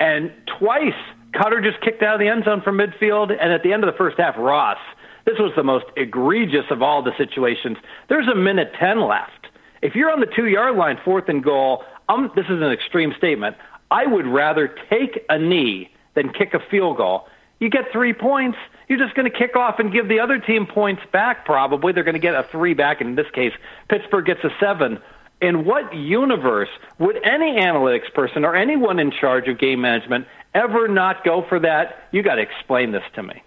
And 0.00 0.32
twice, 0.58 0.98
Koetter 1.32 1.62
just 1.62 1.80
kicked 1.82 2.02
out 2.02 2.14
of 2.14 2.20
the 2.20 2.28
end 2.28 2.44
zone 2.44 2.60
from 2.60 2.78
midfield. 2.78 3.30
And 3.30 3.52
at 3.52 3.62
the 3.62 3.72
end 3.72 3.84
of 3.84 3.92
the 3.92 3.96
first 3.96 4.18
half, 4.18 4.34
Ross, 4.36 4.78
this 5.24 5.38
was 5.38 5.52
the 5.56 5.62
most 5.62 5.86
egregious 5.96 6.64
of 6.70 6.82
all 6.82 7.02
the 7.02 7.12
situations. 7.16 7.78
There's 8.08 8.28
a 8.28 8.34
minute 8.34 8.72
10 8.78 9.00
left. 9.00 9.46
If 9.80 9.94
you're 9.94 10.10
on 10.10 10.20
the 10.20 10.26
two 10.26 10.46
yard 10.46 10.76
line, 10.76 10.98
fourth 11.04 11.28
and 11.28 11.42
goal, 11.42 11.84
um, 12.08 12.30
this 12.34 12.46
is 12.46 12.60
an 12.60 12.72
extreme 12.72 13.14
statement. 13.16 13.56
I 13.90 14.06
would 14.06 14.26
rather 14.26 14.74
take 14.90 15.24
a 15.28 15.38
knee 15.38 15.90
than 16.14 16.32
kick 16.32 16.54
a 16.54 16.60
field 16.70 16.96
goal. 16.96 17.26
You 17.62 17.70
get 17.70 17.92
three 17.92 18.12
points. 18.12 18.58
You're 18.88 18.98
just 18.98 19.14
going 19.14 19.30
to 19.30 19.38
kick 19.38 19.54
off 19.54 19.78
and 19.78 19.92
give 19.92 20.08
the 20.08 20.18
other 20.18 20.40
team 20.40 20.66
points 20.66 21.00
back, 21.12 21.44
probably. 21.44 21.92
They're 21.92 22.02
going 22.02 22.14
to 22.14 22.18
get 22.18 22.34
a 22.34 22.42
three 22.42 22.74
back. 22.74 23.00
And 23.00 23.10
in 23.10 23.14
this 23.14 23.30
case, 23.32 23.52
Pittsburgh 23.88 24.26
gets 24.26 24.42
a 24.42 24.48
seven. 24.58 24.98
In 25.40 25.64
what 25.64 25.94
universe 25.94 26.70
would 26.98 27.18
any 27.24 27.60
analytics 27.60 28.12
person 28.14 28.44
or 28.44 28.56
anyone 28.56 28.98
in 28.98 29.12
charge 29.12 29.46
of 29.46 29.60
game 29.60 29.80
management 29.80 30.26
ever 30.52 30.88
not 30.88 31.22
go 31.22 31.44
for 31.48 31.60
that? 31.60 32.08
You 32.10 32.24
got 32.24 32.34
to 32.34 32.42
explain 32.42 32.90
this 32.90 33.04
to 33.14 33.22
me. 33.22 33.44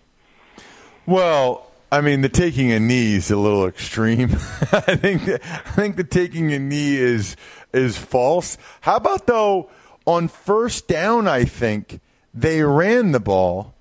Well, 1.06 1.70
I 1.92 2.00
mean, 2.00 2.22
the 2.22 2.30
taking 2.30 2.72
a 2.72 2.80
knee 2.80 3.16
is 3.16 3.30
a 3.32 3.36
little 3.36 3.68
extreme. 3.68 4.32
I 4.72 4.96
think 4.96 5.24
I 5.28 5.72
think 5.76 5.98
the 5.98 6.06
taking 6.06 6.54
a 6.54 6.60
knee 6.60 6.96
is 6.96 7.36
is 7.74 7.98
false. 7.98 8.58
How 8.80 8.96
about 8.96 9.28
though 9.28 9.70
on 10.06 10.30
first 10.30 10.88
down? 10.88 11.28
I 11.28 11.44
think 11.44 12.00
they 12.34 12.64
ran 12.64 13.12
the 13.12 13.20
ball, 13.20 13.75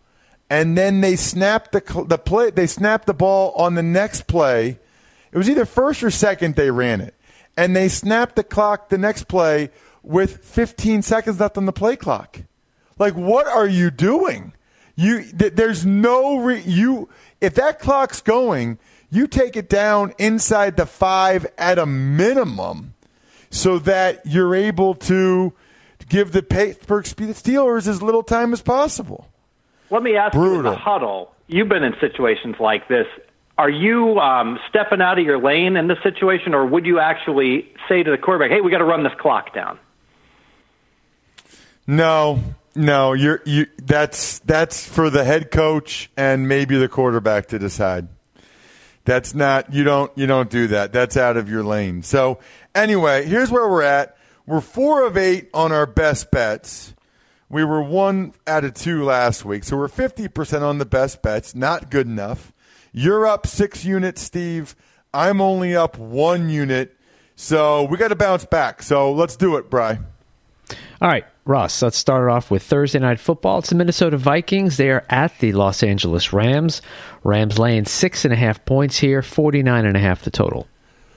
and 0.50 0.76
then 0.76 1.00
they 1.00 1.16
snapped 1.16 1.72
the 1.72 2.04
the 2.06 2.18
play. 2.18 2.50
They 2.50 2.66
snapped 2.66 3.06
the 3.06 3.14
ball 3.14 3.52
on 3.52 3.74
the 3.74 3.82
next 3.82 4.26
play. 4.26 4.78
It 5.32 5.38
was 5.38 5.48
either 5.48 5.64
first 5.64 6.02
or 6.02 6.10
second 6.10 6.54
they 6.54 6.70
ran 6.70 7.00
it, 7.00 7.14
and 7.56 7.74
they 7.74 7.88
snapped 7.88 8.36
the 8.36 8.44
clock 8.44 8.88
the 8.88 8.98
next 8.98 9.24
play 9.24 9.70
with 10.02 10.44
15 10.44 11.02
seconds 11.02 11.40
left 11.40 11.56
on 11.56 11.66
the 11.66 11.72
play 11.72 11.96
clock. 11.96 12.42
Like, 12.98 13.14
what 13.14 13.46
are 13.46 13.66
you 13.66 13.90
doing? 13.90 14.52
You 14.94 15.24
th- 15.24 15.54
there's 15.54 15.84
no 15.84 16.38
re- 16.38 16.62
you 16.62 17.08
if 17.40 17.54
that 17.54 17.80
clock's 17.80 18.20
going, 18.20 18.78
you 19.10 19.26
take 19.26 19.56
it 19.56 19.68
down 19.68 20.14
inside 20.18 20.76
the 20.76 20.86
five 20.86 21.46
at 21.58 21.78
a 21.78 21.86
minimum, 21.86 22.94
so 23.50 23.78
that 23.80 24.24
you're 24.24 24.54
able 24.54 24.94
to 24.94 25.52
give 26.08 26.32
the 26.32 26.42
Pittsburgh 26.42 27.04
Steelers 27.04 27.88
as 27.88 28.02
little 28.02 28.22
time 28.22 28.52
as 28.52 28.62
possible. 28.62 29.28
Let 29.91 30.03
me 30.03 30.17
ask 30.17 30.33
Brutal. 30.33 30.53
you, 30.53 30.59
in 30.61 30.64
the 30.64 30.76
huddle, 30.76 31.33
you've 31.47 31.69
been 31.69 31.83
in 31.83 31.95
situations 32.00 32.57
like 32.59 32.88
this. 32.88 33.07
Are 33.57 33.71
you 33.71 34.19
um, 34.19 34.59
stepping 34.69 35.00
out 35.00 35.19
of 35.19 35.25
your 35.25 35.38
lane 35.38 35.76
in 35.76 35.87
this 35.87 35.99
situation, 36.03 36.55
or 36.55 36.67
would 36.67 36.87
you 36.87 36.99
actually 36.99 37.73
say 37.88 38.03
to 38.03 38.11
the 38.11 38.19
quarterback, 38.19 38.50
"Hey, 38.50 38.61
we 38.61 38.71
got 38.71 38.79
to 38.79 38.85
run 38.85 39.05
this 39.05 39.12
clock 39.19 39.55
down"? 39.55 39.79
No, 41.87 42.41
no, 42.75 43.12
you're 43.12 43.41
you. 43.45 43.67
That's 43.83 44.41
that's 44.41 44.87
for 44.87 45.11
the 45.11 45.23
head 45.23 45.50
coach 45.50 46.11
and 46.17 46.49
maybe 46.49 46.76
the 46.76 46.88
quarterback 46.88 47.47
to 47.49 47.59
decide. 47.59 48.09
That's 49.05 49.35
not 49.35 49.73
you 49.73 49.85
don't 49.85 50.11
you 50.17 50.26
don't 50.26 50.50
do 50.50 50.69
that. 50.69 50.93
That's 50.93 51.17
out 51.17 51.37
of 51.37 51.49
your 51.49 51.62
lane. 51.62 52.03
So 52.03 52.41
anyway, 52.75 53.26
here's 53.26 53.50
where 53.50 53.69
we're 53.69 53.83
at. 53.83 54.17
We're 54.47 54.61
four 54.61 55.07
of 55.07 55.17
eight 55.17 55.50
on 55.55 55.73
our 55.73 55.87
best 55.87 56.31
bets. 56.31 56.93
We 57.54 57.62
were 57.62 57.80
one 57.80 58.34
out 58.49 58.64
of 58.64 58.75
two 58.75 59.04
last 59.04 59.44
week, 59.44 59.62
so 59.62 59.76
we're 59.76 59.87
fifty 59.87 60.26
percent 60.26 60.64
on 60.64 60.78
the 60.78 60.84
best 60.84 61.23
bets. 61.23 61.54
Not 61.54 61.88
good 61.88 62.08
enough. 62.08 62.52
You're 62.92 63.28
up 63.28 63.46
six 63.46 63.84
units, 63.84 64.23
Steve. 64.23 64.75
I'm 65.12 65.40
only 65.40 65.76
up 65.76 65.96
one 65.96 66.49
unit. 66.49 66.96
So 67.37 67.84
we 67.84 67.96
got 67.96 68.08
to 68.08 68.16
bounce 68.16 68.44
back. 68.44 68.82
So 68.82 69.12
let's 69.12 69.37
do 69.37 69.54
it, 69.56 69.70
Bry. 69.70 70.00
All 71.00 71.08
right, 71.08 71.26
Ross, 71.44 71.80
let's 71.80 71.96
start 71.96 72.28
off 72.28 72.50
with 72.50 72.64
Thursday 72.64 72.99
Night 72.99 73.20
Football. 73.20 73.61
It's 73.61 73.68
the 73.68 73.76
Minnesota 73.76 74.16
Vikings. 74.16 74.76
They 74.76 74.90
are 74.90 75.06
at 75.08 75.38
the 75.38 75.52
Los 75.52 75.84
Angeles 75.84 76.32
Rams. 76.32 76.82
Rams 77.23 77.56
laying 77.56 77.84
six 77.84 78.25
and 78.25 78.34
a 78.34 78.37
half 78.37 78.64
points 78.64 78.99
here, 78.99 79.23
49 79.23 79.87
and 79.87 79.96
a 79.96 80.00
half 80.00 80.23
the 80.23 80.32
total. 80.32 80.66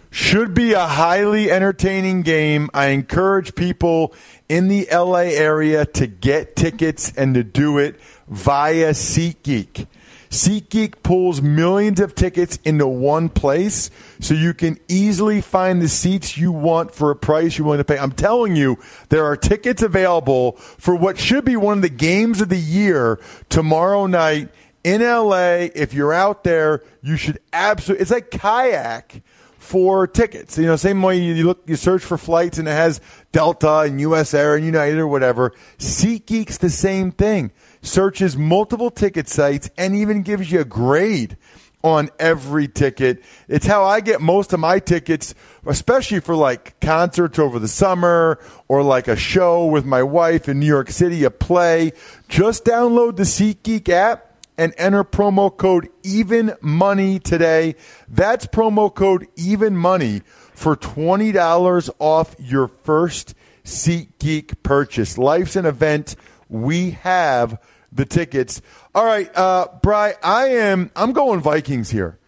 Should 0.10 0.54
be 0.54 0.74
a 0.74 0.88
highly 0.88 1.52
entertaining 1.52 2.22
game. 2.22 2.70
I 2.74 2.88
encourage 2.88 3.56
people 3.56 4.14
in 4.48 4.68
the 4.68 4.88
LA 4.92 5.30
area 5.36 5.86
to 5.86 6.08
get 6.08 6.56
tickets 6.56 7.12
and 7.18 7.34
to 7.36 7.44
do 7.44 7.78
it 7.78 8.00
via 8.28 8.92
SeatGeek. 8.92 9.88
SeatGeek 10.30 11.04
pulls 11.04 11.42
millions 11.42 12.00
of 12.00 12.14
tickets 12.16 12.60
into 12.66 12.88
one 12.88 13.30
place 13.30 13.90
so 14.20 14.34
you 14.34 14.54
can 14.54 14.80
easily 14.88 15.42
find 15.42 15.82
the 15.82 15.88
seats 15.88 16.38
you 16.38 16.52
want 16.52 16.94
for 16.94 17.12
a 17.12 17.16
price 17.16 17.58
you 17.58 17.64
want 17.64 17.80
to 17.80 17.86
pay. 17.86 17.98
I'm 17.98 18.12
telling 18.12 18.56
you, 18.56 18.78
there 19.10 19.26
are 19.26 19.38
tickets 19.38 19.82
available 19.82 20.54
for 20.54 20.96
what 20.96 21.18
should 21.18 21.46
be 21.46 21.56
one 21.56 21.78
of 21.78 21.82
the 21.82 21.90
games 21.90 22.42
of 22.42 22.50
the 22.50 22.58
year 22.58 23.20
tomorrow 23.50 24.06
night 24.06 24.50
in 24.84 25.02
LA. 25.02 25.70
If 25.74 25.94
you're 25.94 26.14
out 26.14 26.44
there, 26.44 26.84
you 27.02 27.16
should 27.18 27.40
absolutely, 27.54 28.02
it's 28.02 28.12
like 28.12 28.32
kayak 28.32 29.22
for 29.68 30.08
tickets. 30.08 30.58
You 30.58 30.66
know, 30.66 30.78
same 30.78 31.02
way 31.02 31.18
you 31.18 31.46
look, 31.46 31.62
you 31.66 31.76
search 31.76 32.02
for 32.02 32.18
flights 32.18 32.58
and 32.58 32.70
it 32.70 32.72
has 32.72 33.02
Delta 33.34 33.80
and 33.80 34.00
US 34.00 34.34
Air 34.34 34.56
and 34.56 34.66
United 34.66 34.98
or 34.98 35.08
whatever. 35.08 35.54
SeatGeek's 35.78 36.58
the 36.60 36.70
same 36.70 37.12
thing. 37.12 37.52
Searches 37.82 38.38
multiple 38.38 38.90
ticket 38.90 39.28
sites 39.28 39.70
and 39.78 39.94
even 39.94 40.22
gives 40.22 40.50
you 40.50 40.62
a 40.62 40.66
grade 40.66 41.36
on 41.84 42.10
every 42.18 42.70
ticket. 42.70 43.22
It's 43.50 43.66
how 43.66 43.84
I 43.84 44.00
get 44.00 44.22
most 44.22 44.54
of 44.54 44.62
my 44.62 44.80
tickets, 44.80 45.36
especially 45.66 46.22
for 46.22 46.36
like 46.36 46.80
concerts 46.80 47.38
over 47.38 47.60
the 47.60 47.68
summer 47.68 48.40
or 48.70 48.84
like 48.84 49.10
a 49.10 49.18
show 49.18 49.66
with 49.66 49.86
my 49.86 50.02
wife 50.02 50.48
in 50.48 50.62
New 50.62 50.66
York 50.66 50.92
City, 50.92 51.26
a 51.26 51.30
play. 51.30 51.92
Just 52.30 52.64
download 52.64 53.18
the 53.18 53.24
SeatGeek 53.24 53.90
app 53.90 54.27
and 54.58 54.74
enter 54.78 55.04
promo 55.04 55.56
code 55.56 55.90
even 56.04 56.56
money 56.62 57.20
today. 57.20 57.76
That's 58.08 58.46
promo 58.48 58.94
code 58.94 59.28
even 59.36 59.78
money 59.78 60.22
for 60.54 60.76
$20 60.76 61.90
off 62.00 62.36
your 62.40 62.68
first 62.68 63.36
SeatGeek 63.64 64.64
purchase. 64.64 65.18
Life's 65.18 65.56
an 65.56 65.66
event. 65.66 66.16
We 66.50 66.92
have 66.92 67.62
the 67.92 68.06
tickets. 68.06 68.62
All 68.96 69.06
right, 69.06 69.30
uh, 69.36 69.68
Bry, 69.82 70.16
I 70.24 70.48
am 70.48 70.92
I'm 70.96 71.14
going 71.14 71.42
Vikings 71.42 71.90
here. 71.90 72.20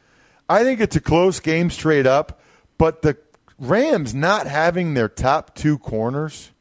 I 0.48 0.64
think 0.64 0.80
it's 0.80 0.96
a 0.96 1.02
close 1.02 1.40
game 1.40 1.70
straight 1.70 2.08
up, 2.08 2.42
but 2.78 3.02
the 3.02 3.18
Rams 3.60 4.16
not 4.16 4.48
having 4.48 4.94
their 4.94 5.10
top 5.10 5.56
two 5.56 5.78
corners 5.78 6.52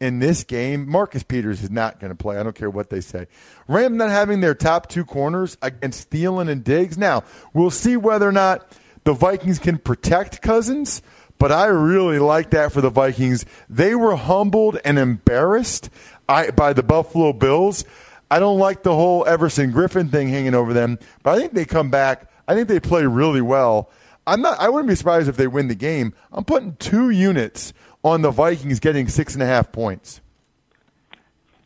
in 0.00 0.20
this 0.20 0.44
game, 0.44 0.88
Marcus 0.88 1.22
Peters 1.22 1.62
is 1.62 1.70
not 1.70 1.98
going 1.98 2.10
to 2.10 2.16
play. 2.16 2.38
I 2.38 2.42
don't 2.42 2.54
care 2.54 2.70
what 2.70 2.90
they 2.90 3.00
say. 3.00 3.26
Ram 3.66 3.96
not 3.96 4.10
having 4.10 4.40
their 4.40 4.54
top 4.54 4.88
two 4.88 5.04
corners 5.04 5.58
against 5.60 6.10
Thielen 6.10 6.48
and 6.48 6.62
Diggs. 6.62 6.96
Now, 6.96 7.24
we'll 7.52 7.70
see 7.70 7.96
whether 7.96 8.28
or 8.28 8.32
not 8.32 8.70
the 9.04 9.12
Vikings 9.12 9.58
can 9.58 9.78
protect 9.78 10.40
Cousins, 10.40 11.02
but 11.38 11.50
I 11.50 11.66
really 11.66 12.18
like 12.18 12.50
that 12.50 12.72
for 12.72 12.80
the 12.80 12.90
Vikings. 12.90 13.44
They 13.68 13.94
were 13.94 14.16
humbled 14.16 14.78
and 14.84 14.98
embarrassed 14.98 15.90
by 16.26 16.72
the 16.72 16.82
Buffalo 16.82 17.32
Bills. 17.32 17.84
I 18.30 18.38
don't 18.38 18.58
like 18.58 18.82
the 18.82 18.94
whole 18.94 19.26
Everson 19.26 19.72
Griffen 19.72 20.10
thing 20.10 20.28
hanging 20.28 20.54
over 20.54 20.72
them, 20.72 20.98
but 21.22 21.34
I 21.34 21.40
think 21.40 21.54
they 21.54 21.64
come 21.64 21.90
back. 21.90 22.30
I 22.46 22.54
think 22.54 22.68
they 22.68 22.80
play 22.80 23.06
really 23.06 23.40
well. 23.40 23.90
I'm 24.26 24.42
not. 24.42 24.60
I 24.60 24.68
wouldn't 24.68 24.88
be 24.88 24.94
surprised 24.94 25.28
if 25.28 25.38
they 25.38 25.46
win 25.46 25.68
the 25.68 25.74
game. 25.74 26.12
I'm 26.30 26.44
putting 26.44 26.76
two 26.76 27.08
units 27.08 27.72
on 28.04 28.22
the 28.22 28.30
Vikings 28.30 28.80
getting 28.80 29.08
six 29.08 29.34
and 29.34 29.42
a 29.42 29.46
half 29.46 29.72
points. 29.72 30.20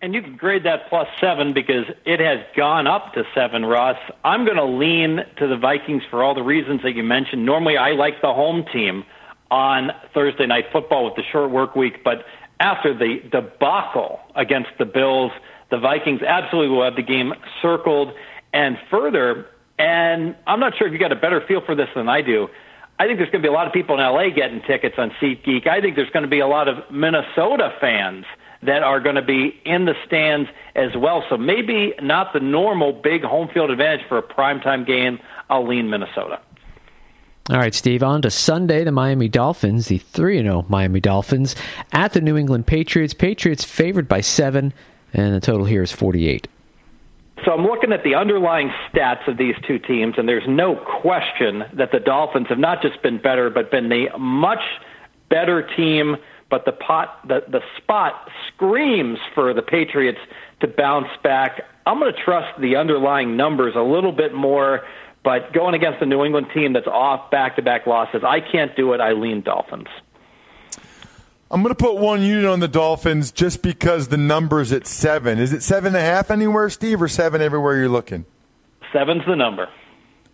And 0.00 0.14
you 0.14 0.22
can 0.22 0.36
grade 0.36 0.64
that 0.64 0.88
plus 0.88 1.06
seven 1.20 1.52
because 1.52 1.84
it 2.04 2.18
has 2.18 2.40
gone 2.56 2.88
up 2.88 3.14
to 3.14 3.22
seven, 3.36 3.64
Ross. 3.64 3.96
I'm 4.24 4.44
going 4.44 4.56
to 4.56 4.64
lean 4.64 5.20
to 5.38 5.46
the 5.46 5.56
Vikings 5.56 6.02
for 6.10 6.24
all 6.24 6.34
the 6.34 6.42
reasons 6.42 6.82
that 6.82 6.96
you 6.96 7.04
mentioned. 7.04 7.46
Normally, 7.46 7.76
I 7.76 7.92
like 7.92 8.20
the 8.20 8.34
home 8.34 8.64
team 8.72 9.04
on 9.52 9.92
Thursday 10.12 10.46
night 10.46 10.64
football 10.72 11.04
with 11.04 11.14
the 11.14 11.22
short 11.30 11.52
work 11.52 11.76
week, 11.76 12.02
but 12.02 12.24
after 12.58 12.92
the 12.92 13.20
debacle 13.30 14.18
against 14.34 14.70
the 14.78 14.86
Bills, 14.86 15.30
the 15.70 15.78
Vikings 15.78 16.22
absolutely 16.22 16.74
will 16.74 16.84
have 16.84 16.96
the 16.96 17.02
game 17.02 17.32
circled 17.60 18.12
and 18.52 18.78
further. 18.90 19.46
And 19.78 20.34
I'm 20.48 20.58
not 20.58 20.76
sure 20.76 20.86
if 20.86 20.92
you 20.92 20.98
got 20.98 21.12
a 21.12 21.16
better 21.16 21.40
feel 21.46 21.60
for 21.64 21.74
this 21.74 21.88
than 21.94 22.08
I 22.08 22.22
do. 22.22 22.48
I 23.02 23.06
think 23.06 23.18
there's 23.18 23.30
going 23.30 23.42
to 23.42 23.48
be 23.48 23.52
a 23.52 23.52
lot 23.52 23.66
of 23.66 23.72
people 23.72 23.98
in 23.98 24.00
LA 24.00 24.28
getting 24.28 24.62
tickets 24.62 24.94
on 24.96 25.10
SeatGeek. 25.20 25.66
I 25.66 25.80
think 25.80 25.96
there's 25.96 26.10
going 26.10 26.22
to 26.22 26.28
be 26.28 26.38
a 26.38 26.46
lot 26.46 26.68
of 26.68 26.88
Minnesota 26.88 27.74
fans 27.80 28.24
that 28.62 28.84
are 28.84 29.00
going 29.00 29.16
to 29.16 29.22
be 29.22 29.60
in 29.64 29.86
the 29.86 29.94
stands 30.06 30.48
as 30.76 30.96
well. 30.96 31.24
So 31.28 31.36
maybe 31.36 31.94
not 32.00 32.32
the 32.32 32.38
normal 32.38 32.92
big 32.92 33.24
home 33.24 33.48
field 33.52 33.72
advantage 33.72 34.06
for 34.08 34.18
a 34.18 34.22
primetime 34.22 34.86
game. 34.86 35.18
I'll 35.50 35.66
lean 35.66 35.90
Minnesota. 35.90 36.40
All 37.50 37.56
right, 37.56 37.74
Steve, 37.74 38.04
on 38.04 38.22
to 38.22 38.30
Sunday. 38.30 38.84
The 38.84 38.92
Miami 38.92 39.26
Dolphins, 39.26 39.88
the 39.88 39.98
3 39.98 40.40
0 40.40 40.64
Miami 40.68 41.00
Dolphins, 41.00 41.56
at 41.90 42.12
the 42.12 42.20
New 42.20 42.36
England 42.36 42.68
Patriots. 42.68 43.14
Patriots 43.14 43.64
favored 43.64 44.06
by 44.06 44.20
seven, 44.20 44.72
and 45.12 45.34
the 45.34 45.40
total 45.40 45.66
here 45.66 45.82
is 45.82 45.90
48. 45.90 46.46
So 47.44 47.52
I'm 47.52 47.64
looking 47.64 47.92
at 47.92 48.04
the 48.04 48.14
underlying 48.14 48.70
stats 48.88 49.26
of 49.26 49.36
these 49.36 49.54
two 49.66 49.78
teams, 49.78 50.14
and 50.16 50.28
there's 50.28 50.46
no 50.46 50.76
question 50.76 51.64
that 51.74 51.90
the 51.90 51.98
Dolphins 51.98 52.46
have 52.48 52.58
not 52.58 52.82
just 52.82 53.02
been 53.02 53.20
better, 53.20 53.50
but 53.50 53.70
been 53.70 53.88
the 53.88 54.06
much 54.18 54.62
better 55.28 55.66
team. 55.76 56.16
But 56.50 56.66
the 56.66 56.72
pot, 56.72 57.26
the, 57.26 57.42
the 57.48 57.60
spot 57.78 58.28
screams 58.48 59.18
for 59.34 59.54
the 59.54 59.62
Patriots 59.62 60.18
to 60.60 60.68
bounce 60.68 61.08
back. 61.24 61.62
I'm 61.86 61.98
going 61.98 62.12
to 62.12 62.22
trust 62.22 62.60
the 62.60 62.76
underlying 62.76 63.36
numbers 63.36 63.74
a 63.74 63.82
little 63.82 64.12
bit 64.12 64.34
more. 64.34 64.82
But 65.24 65.52
going 65.52 65.74
against 65.74 66.00
the 66.00 66.06
New 66.06 66.24
England 66.24 66.48
team 66.52 66.72
that's 66.74 66.86
off 66.86 67.30
back 67.30 67.56
to 67.56 67.62
back 67.62 67.86
losses, 67.86 68.22
I 68.24 68.40
can't 68.40 68.76
do 68.76 68.92
it. 68.92 69.00
I 69.00 69.12
lean 69.12 69.40
Dolphins. 69.40 69.88
I'm 71.52 71.62
going 71.62 71.74
to 71.74 71.78
put 71.78 71.96
one 71.96 72.22
unit 72.22 72.46
on 72.46 72.60
the 72.60 72.68
Dolphins 72.68 73.30
just 73.30 73.60
because 73.60 74.08
the 74.08 74.16
number's 74.16 74.72
at 74.72 74.86
seven. 74.86 75.38
Is 75.38 75.52
it 75.52 75.62
seven 75.62 75.88
and 75.88 75.98
a 75.98 76.00
half 76.00 76.30
anywhere, 76.30 76.70
Steve, 76.70 77.02
or 77.02 77.08
seven 77.08 77.42
everywhere 77.42 77.76
you're 77.76 77.90
looking? 77.90 78.24
Seven's 78.90 79.26
the 79.26 79.36
number. 79.36 79.68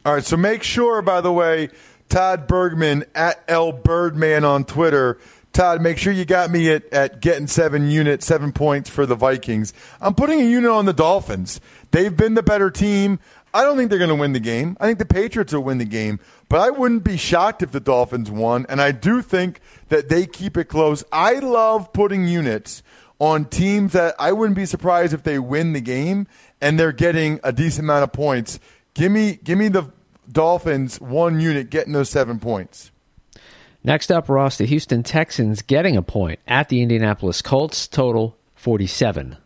All 0.06 0.14
right, 0.14 0.24
so 0.24 0.36
make 0.36 0.62
sure, 0.62 1.02
by 1.02 1.20
the 1.20 1.32
way, 1.32 1.70
Todd 2.08 2.46
Bergman 2.46 3.04
at 3.16 3.42
L 3.48 3.72
Birdman 3.72 4.44
on 4.44 4.64
Twitter. 4.64 5.18
Todd, 5.52 5.82
make 5.82 5.98
sure 5.98 6.12
you 6.12 6.24
got 6.24 6.52
me 6.52 6.70
at, 6.70 6.84
at 6.92 7.20
getting 7.20 7.48
seven 7.48 7.90
units, 7.90 8.24
seven 8.24 8.52
points 8.52 8.88
for 8.88 9.04
the 9.04 9.16
Vikings. 9.16 9.74
I'm 10.00 10.14
putting 10.14 10.40
a 10.40 10.44
unit 10.44 10.70
on 10.70 10.84
the 10.84 10.92
Dolphins. 10.92 11.60
They've 11.90 12.16
been 12.16 12.34
the 12.34 12.44
better 12.44 12.70
team. 12.70 13.18
I 13.54 13.62
don't 13.62 13.76
think 13.76 13.90
they're 13.90 13.98
going 13.98 14.08
to 14.08 14.14
win 14.14 14.32
the 14.32 14.40
game. 14.40 14.76
I 14.80 14.86
think 14.86 14.98
the 14.98 15.06
Patriots 15.06 15.52
will 15.52 15.62
win 15.62 15.78
the 15.78 15.84
game, 15.84 16.20
but 16.48 16.60
I 16.60 16.70
wouldn't 16.70 17.04
be 17.04 17.16
shocked 17.16 17.62
if 17.62 17.70
the 17.70 17.80
Dolphins 17.80 18.30
won. 18.30 18.66
And 18.68 18.80
I 18.80 18.92
do 18.92 19.22
think 19.22 19.60
that 19.88 20.08
they 20.08 20.26
keep 20.26 20.56
it 20.56 20.64
close. 20.64 21.04
I 21.10 21.34
love 21.34 21.92
putting 21.92 22.26
units 22.26 22.82
on 23.18 23.46
teams 23.46 23.92
that 23.94 24.14
I 24.18 24.32
wouldn't 24.32 24.56
be 24.56 24.66
surprised 24.66 25.12
if 25.12 25.22
they 25.22 25.38
win 25.38 25.72
the 25.72 25.80
game 25.80 26.26
and 26.60 26.78
they're 26.78 26.92
getting 26.92 27.40
a 27.42 27.52
decent 27.52 27.84
amount 27.84 28.04
of 28.04 28.12
points. 28.12 28.60
Give 28.94 29.10
me, 29.10 29.38
give 29.42 29.58
me 29.58 29.68
the 29.68 29.90
Dolphins 30.30 31.00
one 31.00 31.40
unit 31.40 31.70
getting 31.70 31.92
those 31.92 32.10
seven 32.10 32.38
points. 32.38 32.90
Next 33.82 34.10
up, 34.10 34.28
Ross, 34.28 34.58
the 34.58 34.66
Houston 34.66 35.02
Texans 35.02 35.62
getting 35.62 35.96
a 35.96 36.02
point 36.02 36.40
at 36.46 36.68
the 36.68 36.82
Indianapolis 36.82 37.42
Colts, 37.42 37.86
total 37.88 38.36
47. 38.56 39.36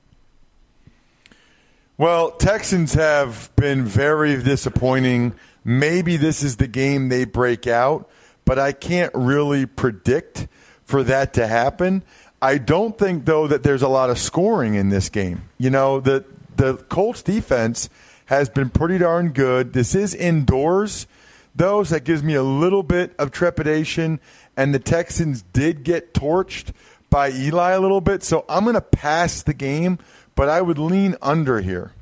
Well, 1.99 2.31
Texans 2.31 2.95
have 2.95 3.55
been 3.55 3.85
very 3.85 4.43
disappointing. 4.43 5.35
Maybe 5.63 6.17
this 6.17 6.43
is 6.43 6.57
the 6.57 6.67
game 6.67 7.11
they 7.11 7.27
break 7.27 7.67
out, 7.67 8.09
but 8.45 8.59
I 8.59 8.73
can't 8.73 9.13
really 9.15 9.67
predict 9.67 10.49
for 10.85 11.03
that 11.05 11.35
to 11.35 11.47
happen. 11.47 12.03
I 12.41 12.59
don't 12.59 12.99
think 12.99 13.27
though 13.27 13.47
that 13.47 13.63
there's 13.63 13.83
a 13.83 13.89
lot 13.89 14.11
of 14.11 14.19
scoring 14.19 14.75
in 14.75 14.89
this 14.89 15.11
game. 15.11 15.43
You 15.59 15.71
know, 15.71 16.01
the 16.01 16.25
the 16.57 16.77
Colts 16.77 17.23
defense 17.23 17.89
has 18.27 18.49
been 18.49 18.71
pretty 18.71 18.99
darn 18.99 19.33
good. 19.33 19.75
This 19.75 19.95
is 19.95 20.15
indoors 20.15 21.07
though, 21.55 21.85
so 21.85 21.95
that 21.95 22.05
gives 22.05 22.23
me 22.23 22.35
a 22.35 22.43
little 22.43 22.83
bit 22.83 23.15
of 23.19 23.31
trepidation 23.31 24.19
and 24.57 24.75
the 24.75 24.79
Texans 24.79 25.43
did 25.53 25.85
get 25.85 26.15
torched 26.15 26.73
by 27.11 27.31
Eli 27.31 27.73
a 27.73 27.81
little 27.81 28.01
bit, 28.01 28.23
so 28.23 28.45
I'm 28.49 28.65
going 28.65 28.75
to 28.75 28.81
pass 28.81 29.43
the 29.43 29.53
game 29.53 29.99
but 30.35 30.49
I 30.49 30.61
would 30.61 30.79
lean 30.79 31.17
under 31.23 31.61
here. 31.61 31.93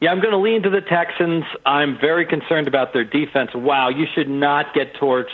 Yeah, 0.00 0.10
I'm 0.12 0.20
going 0.20 0.32
to 0.32 0.38
lean 0.38 0.62
to 0.62 0.70
the 0.70 0.80
Texans. 0.80 1.44
I'm 1.66 1.98
very 2.00 2.24
concerned 2.24 2.66
about 2.66 2.92
their 2.92 3.04
defense. 3.04 3.50
Wow, 3.54 3.90
you 3.90 4.06
should 4.14 4.30
not 4.30 4.72
get 4.74 4.94
torched 4.94 5.26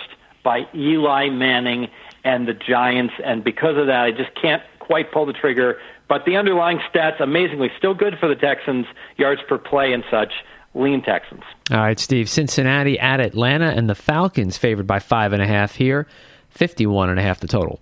by 0.43 0.67
Eli 0.75 1.29
Manning 1.29 1.89
and 2.25 2.49
the 2.49 2.55
Giants, 2.55 3.15
and 3.25 3.45
because 3.45 3.77
of 3.77 3.87
that, 3.87 4.03
I 4.03 4.11
just 4.11 4.35
can't 4.41 4.63
quite 4.81 5.13
pull 5.13 5.27
the 5.27 5.33
trigger. 5.33 5.79
But 6.09 6.25
the 6.25 6.37
underlying 6.37 6.81
stats, 6.93 7.21
amazingly, 7.21 7.71
still 7.79 7.95
good 7.95 8.19
for 8.19 8.29
the 8.29 8.35
Texans, 8.35 8.87
yards 9.17 9.41
per 9.49 9.59
play 9.59 9.93
and 9.93 10.05
such. 10.11 10.33
Lean 10.75 11.03
Texans. 11.03 11.43
All 11.71 11.79
right, 11.79 11.99
Steve. 11.99 12.29
Cincinnati 12.29 12.99
at 12.99 13.19
Atlanta, 13.19 13.69
and 13.69 13.89
the 13.89 13.95
Falcons 13.95 14.59
favored 14.59 14.87
by 14.87 14.99
five 14.99 15.33
and 15.33 15.41
a 15.41 15.47
half 15.47 15.75
here, 15.75 16.07
fifty-one 16.51 17.09
and 17.09 17.19
a 17.19 17.23
half 17.23 17.41
the 17.41 17.47
total. 17.47 17.81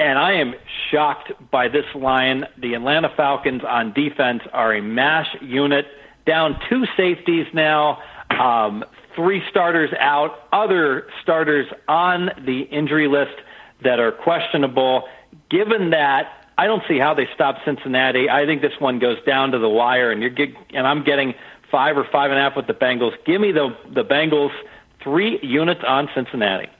And 0.00 0.18
I 0.18 0.32
am 0.32 0.54
shocked 0.90 1.30
by 1.50 1.68
this 1.68 1.84
line. 1.94 2.46
The 2.56 2.72
Atlanta 2.72 3.10
Falcons 3.14 3.60
on 3.68 3.92
defense 3.92 4.40
are 4.50 4.72
a 4.74 4.80
mash 4.80 5.28
unit, 5.42 5.84
down 6.26 6.58
two 6.70 6.86
safeties 6.96 7.46
now, 7.52 7.98
um, 8.30 8.82
three 9.14 9.42
starters 9.50 9.90
out, 10.00 10.48
other 10.54 11.06
starters 11.22 11.66
on 11.86 12.30
the 12.46 12.62
injury 12.62 13.08
list 13.08 13.34
that 13.84 14.00
are 14.00 14.10
questionable. 14.10 15.06
Given 15.50 15.90
that, 15.90 16.46
I 16.56 16.66
don't 16.66 16.82
see 16.88 16.98
how 16.98 17.12
they 17.12 17.28
stop 17.34 17.56
Cincinnati. 17.66 18.30
I 18.30 18.46
think 18.46 18.62
this 18.62 18.78
one 18.78 19.00
goes 19.00 19.18
down 19.26 19.52
to 19.52 19.58
the 19.58 19.68
wire, 19.68 20.10
and 20.10 20.22
you're 20.22 20.30
get, 20.30 20.48
and 20.72 20.86
I'm 20.86 21.04
getting 21.04 21.34
five 21.70 21.98
or 21.98 22.06
five 22.10 22.30
and 22.30 22.40
a 22.40 22.42
half 22.42 22.56
with 22.56 22.66
the 22.66 22.72
Bengals. 22.72 23.12
Give 23.26 23.38
me 23.38 23.52
the 23.52 23.76
the 23.92 24.04
Bengals 24.04 24.52
three 25.04 25.38
units 25.42 25.82
on 25.86 26.08
Cincinnati. 26.14 26.70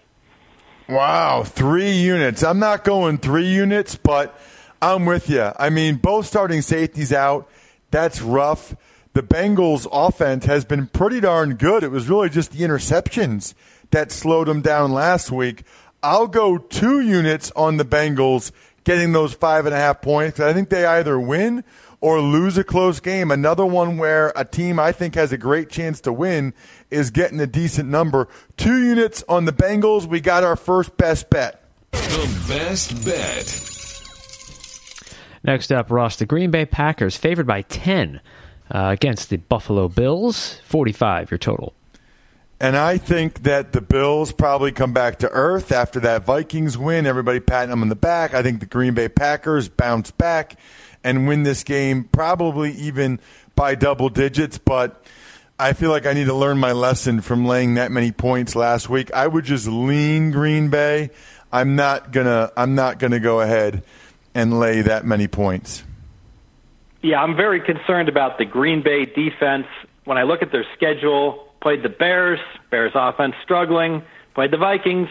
Wow, 0.91 1.45
three 1.45 1.93
units. 1.93 2.43
I'm 2.43 2.59
not 2.59 2.83
going 2.83 3.19
three 3.19 3.47
units, 3.47 3.95
but 3.95 4.37
I'm 4.83 5.07
with 5.07 5.31
you. 5.31 5.53
I 5.57 5.71
mean, 5.71 5.97
both 5.97 6.27
starting 6.27 6.63
safeties 6.63 7.13
out. 7.13 7.49
That's 7.93 8.21
rough. 8.21 8.75
The 9.13 9.23
Bengals' 9.23 9.87
offense 9.93 10.47
has 10.47 10.65
been 10.65 10.89
pretty 10.89 11.21
darn 11.21 11.55
good. 11.55 11.85
It 11.85 11.93
was 11.93 12.09
really 12.09 12.29
just 12.29 12.51
the 12.51 12.65
interceptions 12.65 13.55
that 13.93 14.11
slowed 14.11 14.49
them 14.49 14.63
down 14.63 14.91
last 14.91 15.31
week. 15.31 15.63
I'll 16.03 16.27
go 16.27 16.59
two 16.59 17.01
units 17.01 17.53
on 17.55 17.77
the 17.77 17.85
Bengals 17.85 18.51
getting 18.83 19.13
those 19.13 19.33
five 19.33 19.67
and 19.67 19.75
a 19.75 19.79
half 19.79 20.03
points. 20.03 20.41
I 20.41 20.53
think 20.53 20.71
they 20.71 20.87
either 20.87 21.21
win 21.21 21.63
or 22.01 22.21
lose 22.21 22.57
a 22.57 22.65
close 22.65 23.01
game. 23.01 23.31
Another 23.31 23.67
one 23.67 23.99
where 23.99 24.33
a 24.35 24.45
team 24.45 24.79
I 24.79 24.93
think 24.93 25.15
has 25.15 25.33
a 25.33 25.39
great 25.39 25.69
chance 25.69 26.01
to 26.03 26.13
win 26.13 26.55
is 26.91 27.11
getting 27.11 27.41
a 27.41 27.47
decent 27.47 27.89
number. 27.89 28.29
Two 28.57 28.83
units 28.83 29.23
on 29.29 29.45
the 29.45 29.53
Bengals. 29.53 30.07
We 30.07 30.21
got 30.21 30.45
our 30.45 30.57
first 30.57 30.97
best 30.97 31.31
bet. 31.31 31.63
The 31.93 32.45
best 32.49 33.05
bet. 33.05 33.67
Next 35.43 35.73
up, 35.73 35.91
Ross, 35.91 36.17
the 36.17 36.27
Green 36.27 36.51
Bay 36.51 36.67
Packers 36.67 37.17
favored 37.17 37.47
by 37.47 37.63
10 37.63 38.21
uh, 38.71 38.89
against 38.93 39.31
the 39.31 39.39
Buffalo 39.39 39.89
Bills. 39.89 40.61
45 40.65 41.31
your 41.31 41.39
total. 41.39 41.75
And 42.63 42.77
I 42.77 42.99
think 42.99 43.45
that 43.45 43.73
the 43.73 43.81
Bills 43.81 44.33
probably 44.33 44.71
come 44.71 44.93
back 44.93 45.21
to 45.21 45.31
earth 45.31 45.73
after 45.73 45.99
that 46.01 46.25
Vikings 46.27 46.77
win. 46.77 47.07
Everybody 47.07 47.41
patting 47.41 47.71
them 47.71 47.81
on 47.81 47.89
the 47.89 47.97
back. 47.97 48.35
I 48.35 48.43
think 48.43 48.61
the 48.61 48.67
Green 48.67 48.93
Bay 48.93 49.09
Packers 49.09 49.71
bounce 49.71 50.11
back 50.11 50.59
and 51.03 51.27
win 51.27 51.43
this 51.43 51.65
game, 51.65 52.05
probably 52.05 52.73
even 52.73 53.21
by 53.55 53.75
double 53.75 54.09
digits. 54.09 54.59
But 54.59 55.05
I 55.59 55.73
feel 55.73 55.91
like 55.91 56.07
I 56.07 56.13
need 56.13 56.27
to 56.27 56.35
learn 56.35 56.59
my 56.59 56.73
lesson 56.73 57.21
from 57.21 57.45
laying 57.45 57.75
that 57.75 57.93
many 57.93 58.13
points 58.13 58.57
last 58.57 58.89
week. 58.89 59.13
I 59.13 59.27
would 59.27 59.45
just 59.45 59.67
lean 59.67 60.31
Green 60.31 60.71
Bay. 60.71 61.11
I'm 61.53 61.77
not 61.77 62.13
gonna. 62.13 62.53
I'm 62.57 62.75
not 62.75 62.99
gonna 62.99 63.21
go 63.21 63.41
ahead 63.41 63.83
and 64.35 64.59
lay 64.61 64.83
that 64.83 65.05
many 65.05 65.27
points. 65.27 65.85
Yeah, 67.03 67.23
I'm 67.23 67.37
very 67.37 67.61
concerned 67.61 68.09
about 68.09 68.39
the 68.39 68.45
Green 68.45 68.83
Bay 68.83 69.07
defense. 69.07 69.67
When 70.05 70.19
I 70.19 70.23
look 70.23 70.43
at 70.43 70.53
their 70.53 70.67
schedule, 70.77 71.49
played 71.61 71.83
the 71.83 71.89
Bears, 71.89 72.41
Bears 72.71 72.93
offense 72.95 73.35
struggling, 73.43 74.03
played 74.35 74.51
the 74.51 74.59
Vikings, 74.59 75.09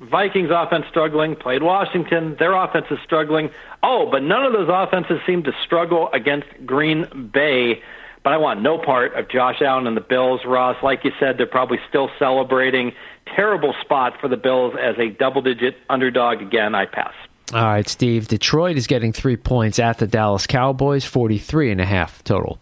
Vikings 0.00 0.50
offense 0.50 0.86
struggling, 0.88 1.36
played 1.36 1.62
Washington, 1.62 2.36
their 2.38 2.54
offense 2.54 2.86
is 2.90 2.98
struggling. 3.04 3.50
Oh, 3.82 4.08
but 4.10 4.22
none 4.22 4.44
of 4.44 4.52
those 4.52 4.68
offenses 4.70 5.20
seem 5.26 5.42
to 5.42 5.52
struggle 5.64 6.08
against 6.12 6.48
Green 6.64 7.30
Bay. 7.32 7.82
But 8.22 8.32
I 8.32 8.38
want 8.38 8.62
no 8.62 8.78
part 8.78 9.14
of 9.14 9.28
Josh 9.28 9.62
Allen 9.62 9.86
and 9.86 9.96
the 9.96 10.02
Bills, 10.02 10.40
Ross. 10.44 10.76
Like 10.82 11.04
you 11.04 11.12
said, 11.18 11.38
they're 11.38 11.46
probably 11.46 11.78
still 11.88 12.10
celebrating. 12.18 12.92
Terrible 13.34 13.74
spot 13.80 14.14
for 14.20 14.28
the 14.28 14.36
Bills 14.36 14.74
as 14.80 14.96
a 14.98 15.08
double 15.08 15.42
digit 15.42 15.76
underdog. 15.88 16.42
Again, 16.42 16.74
I 16.74 16.86
pass. 16.86 17.14
All 17.52 17.64
right, 17.64 17.88
Steve. 17.88 18.28
Detroit 18.28 18.76
is 18.76 18.86
getting 18.86 19.12
three 19.12 19.36
points 19.36 19.78
at 19.78 19.98
the 19.98 20.06
Dallas 20.06 20.46
Cowboys, 20.46 21.04
43 21.04 21.72
and 21.72 21.80
a 21.80 21.86
half 21.86 22.22
total. 22.24 22.58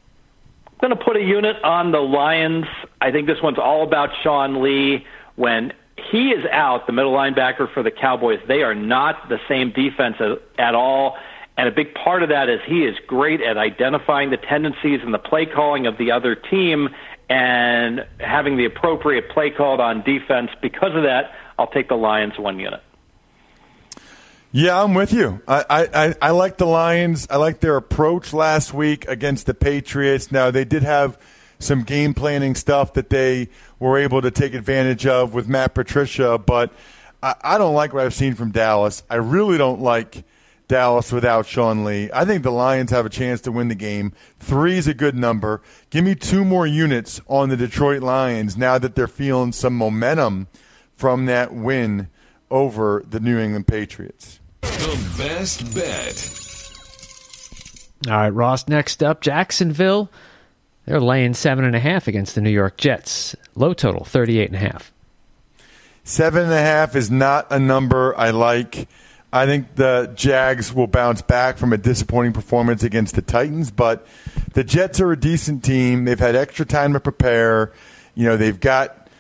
I'm 0.67 0.89
going 0.89 0.99
to 0.99 1.05
put 1.05 1.17
a 1.17 1.23
unit 1.23 1.57
on 1.65 1.91
the 1.93 1.99
Lions. 1.99 2.67
I 3.01 3.11
think 3.11 3.27
this 3.27 3.43
one's 3.43 3.59
all 3.59 3.83
about 3.85 4.11
Sean 4.23 4.63
Lee. 4.63 5.05
When 5.35 5.73
he 6.11 6.31
is 6.31 6.45
out, 6.51 6.87
the 6.87 6.93
middle 6.93 7.13
linebacker 7.13 7.73
for 7.73 7.83
the 7.83 7.91
Cowboys, 7.91 8.41
they 8.47 8.63
are 8.63 8.75
not 8.75 9.29
the 9.29 9.39
same 9.49 9.73
defense 9.73 10.17
at 10.59 10.75
all. 10.75 11.17
And 11.57 11.69
a 11.69 11.73
big 11.73 11.95
part 11.95 12.23
of 12.23 12.29
that 12.29 12.49
is 12.49 12.61
he 12.67 12.85
is 12.85 12.97
great 13.07 13.41
at 13.41 13.57
identifying 13.57 14.31
the 14.31 14.37
tendencies 14.37 15.01
and 15.03 15.13
the 15.13 15.19
play 15.19 15.45
calling 15.45 15.87
of 15.87 15.99
the 15.99 16.13
other 16.13 16.35
team 16.35 16.89
and 17.29 18.07
having 18.21 18.57
the 18.57 18.65
appropriate 18.65 19.29
play 19.31 19.51
called 19.51 19.81
on 19.81 20.03
defense. 20.03 20.51
Because 20.63 20.95
of 20.95 21.03
that, 21.03 21.33
I'll 21.59 21.67
take 21.67 21.89
the 21.89 21.97
Lions 21.97 22.39
one 22.39 22.61
unit. 22.61 22.81
Yeah, 24.51 24.83
I'm 24.83 24.95
with 24.95 25.13
you. 25.13 25.43
I, 25.47 25.85
I, 25.93 26.15
I 26.23 26.31
like 26.31 26.57
the 26.57 26.67
Lions. 26.67 27.27
I 27.29 27.37
like 27.37 27.61
their 27.61 27.77
approach 27.77 28.33
last 28.33 28.73
week 28.73 29.07
against 29.07 29.47
the 29.47 29.53
Patriots. 29.53 30.33
Now, 30.33 30.51
they 30.51 30.65
did 30.65 30.85
have 30.85 31.19
some 31.59 31.83
game 31.83 32.15
planning 32.15 32.55
stuff 32.55 32.95
that 32.95 33.11
they 33.11 33.49
were 33.79 33.99
able 33.99 34.23
to 34.23 34.31
take 34.31 34.55
advantage 34.55 35.07
of 35.07 35.35
with 35.35 35.49
Matt 35.49 35.75
Patricia, 35.75 36.39
but 36.39 36.73
I, 37.23 37.35
I 37.43 37.59
don't 37.59 37.75
like 37.75 37.93
what 37.93 38.05
I've 38.05 38.15
seen 38.15 38.35
from 38.35 38.51
Dallas. 38.51 39.03
I 39.11 39.17
really 39.17 39.59
don't 39.59 39.81
like 39.81 40.25
Dallas 40.69 41.11
without 41.11 41.47
Sean 41.47 41.85
Lee. 41.85 42.11
I 42.13 42.25
think 42.25 42.43
the 42.43 42.53
Lions 42.53 42.91
have 42.91 43.07
a 43.07 43.11
chance 43.11 43.41
to 43.43 43.53
win 43.53 43.69
the 43.69 43.75
game. 43.75 44.13
Three 44.39 44.77
is 44.77 44.87
a 44.87 44.95
good 44.95 45.15
number. 45.15 45.63
Give 45.91 46.05
me 46.05 46.15
two 46.15 46.45
more 46.45 46.67
units 46.67 47.21
on 47.27 47.49
the 47.49 47.57
Detroit 47.57 48.03
Lions 48.03 48.57
now 48.57 48.79
that 48.79 48.95
they're 48.95 49.09
feeling 49.09 49.53
some 49.53 49.75
momentum 49.75 50.47
from 50.95 51.27
that 51.27 51.55
win 51.55 52.09
over 52.51 53.03
the 53.09 53.21
New 53.21 53.39
England 53.39 53.67
Patriots. 53.67 54.41
The 54.61 55.15
best 55.17 55.75
bet. 55.75 56.35
All 58.07 58.17
right, 58.17 58.29
Ross. 58.29 58.69
Next 58.69 59.03
up, 59.03 59.21
Jacksonville. 59.21 60.11
They're 60.89 61.01
laying 61.03 61.35
seven 61.35 61.67
and 61.67 61.77
a 61.77 61.81
half 61.81 62.09
against 62.09 62.35
the 62.35 62.41
New 62.41 62.49
York 62.49 62.79
Jets. 62.79 63.37
Low 63.55 63.75
total, 63.75 64.07
thirty-eight 64.07 64.47
and 64.47 64.57
a 64.57 64.71
half. 64.71 64.91
Seven 66.03 66.45
and 66.45 66.53
a 66.53 66.63
half 66.63 66.97
is 66.97 67.11
not 67.11 67.47
a 67.51 67.59
number 67.59 68.17
I 68.17 68.31
like. 68.31 68.89
I 69.31 69.45
think 69.45 69.75
the 69.75 70.11
Jags 70.15 70.73
will 70.73 70.87
bounce 70.87 71.21
back 71.21 71.59
from 71.59 71.75
a 71.75 71.77
disappointing 71.77 72.33
performance 72.33 72.83
against 72.85 73.17
the 73.17 73.21
Titans, 73.21 73.71
but 73.71 74.07
the 74.55 74.65
Jets 74.65 74.99
are 74.99 75.13
a 75.13 75.21
decent 75.21 75.63
team. 75.63 76.07
They've 76.07 76.19
had 76.19 76.35
extra 76.35 76.65
time 76.65 76.95
to 76.95 77.01
prepare. 77.01 77.71
You 78.15 78.25
know, 78.25 78.39
they've 78.39 78.59
got 78.59 79.11